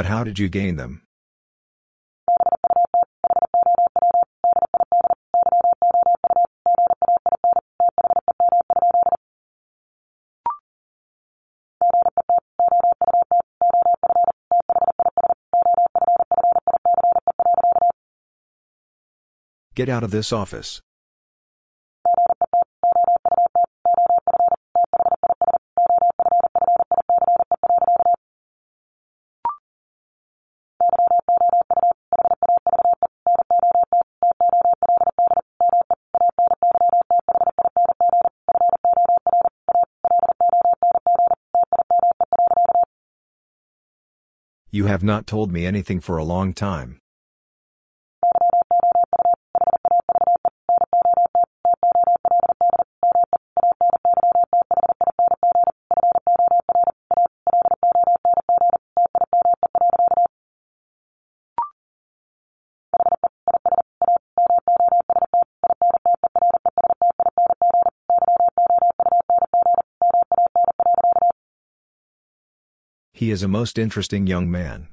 But 0.00 0.06
how 0.06 0.24
did 0.24 0.38
you 0.38 0.48
gain 0.48 0.76
them? 0.76 1.02
Get 19.74 19.90
out 19.90 20.02
of 20.02 20.10
this 20.10 20.32
office. 20.32 20.80
You 44.72 44.86
have 44.86 45.02
not 45.02 45.26
told 45.26 45.50
me 45.50 45.66
anything 45.66 45.98
for 45.98 46.16
a 46.16 46.22
long 46.22 46.54
time. 46.54 46.99
He 73.20 73.30
is 73.30 73.42
a 73.42 73.48
most 73.48 73.76
interesting 73.76 74.26
young 74.26 74.50
man. 74.50 74.88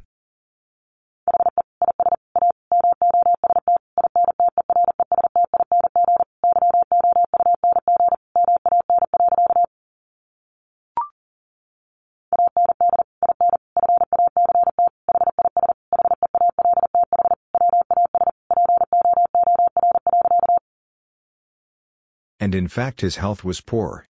And 22.42 22.54
in 22.54 22.68
fact 22.68 23.00
his 23.00 23.16
health 23.16 23.46
was 23.46 23.62
poor. 23.62 24.07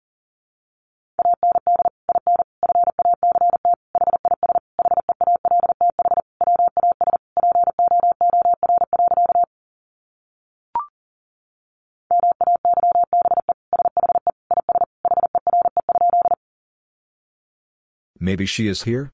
Maybe 18.26 18.47
she 18.47 18.68
is 18.68 18.81
here? 18.81 19.11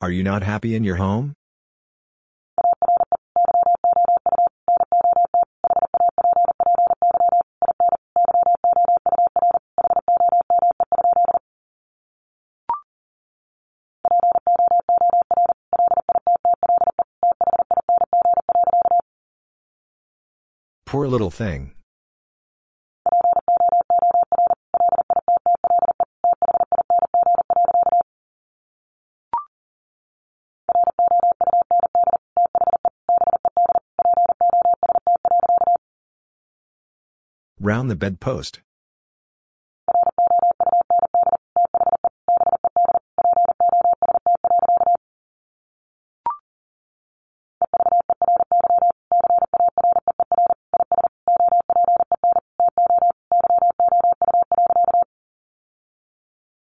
Are 0.00 0.12
you 0.12 0.22
not 0.22 0.44
happy 0.44 0.76
in 0.76 0.84
your 0.84 0.96
home? 0.96 1.37
Little 21.08 21.30
thing. 21.30 21.72
Round 37.58 37.90
the 37.90 37.96
bedpost. 37.96 38.60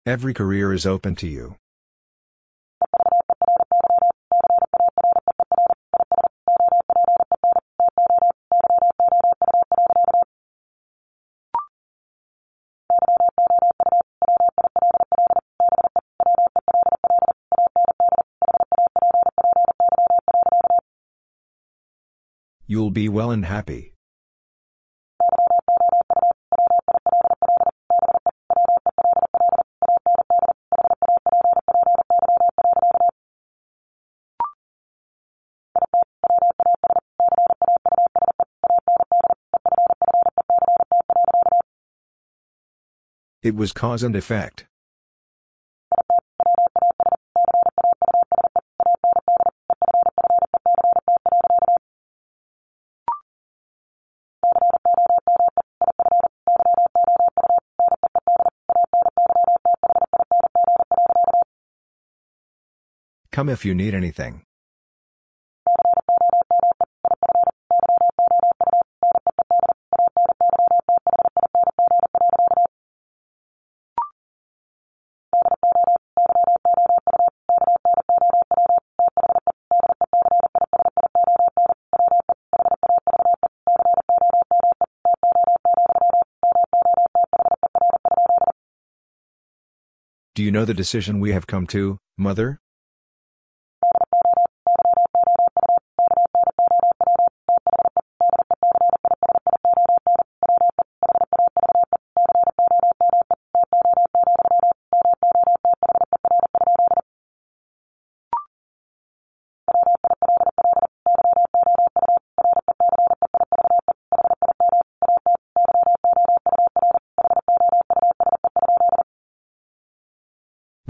Every 0.10 0.34
career 0.34 0.74
is 0.74 0.88
open 0.88 1.14
to 1.18 1.28
you. 1.28 1.56
You'll 22.66 22.90
be 22.90 23.08
well 23.10 23.30
and 23.30 23.46
happy. 23.46 23.94
It 43.50 43.56
was 43.56 43.74
cause 43.74 44.04
and 44.04 44.16
effect. 44.16 44.68
Come 63.32 63.50
if 63.50 63.66
you 63.66 63.74
need 63.74 63.96
anything. 63.96 64.44
Decision 90.74 91.20
we 91.20 91.32
have 91.32 91.48
come 91.48 91.68
to, 91.68 92.00
Mother? 92.18 92.59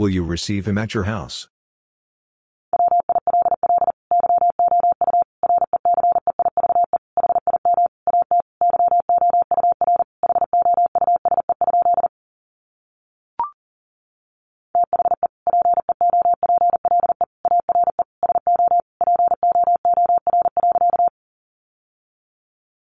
Will 0.10 0.16
you 0.16 0.24
receive 0.24 0.68
him 0.68 0.80
at 0.80 0.96
your 0.96 1.04
house? 1.04 1.50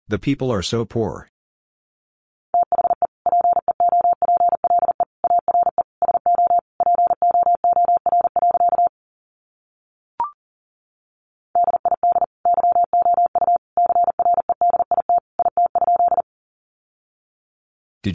The 0.07 0.19
people 0.19 0.51
are 0.51 0.61
so 0.61 0.85
poor. 0.85 1.31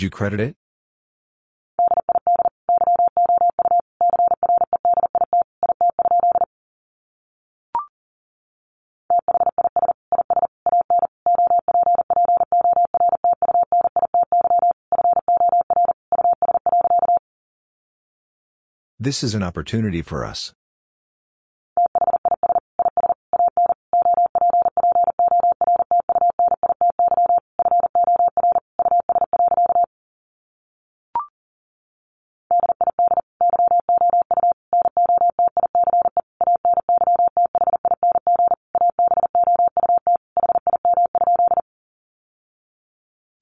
Did 0.01 0.05
you 0.05 0.11
credit 0.11 0.41
it? 0.41 0.57
This 18.99 19.23
is 19.23 19.35
an 19.35 19.43
opportunity 19.43 20.01
for 20.01 20.25
us. 20.25 20.55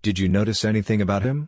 Did 0.09 0.19
you 0.19 0.31
notice 0.31 0.65
anything 0.65 1.03
about 1.03 1.23
him? 1.23 1.48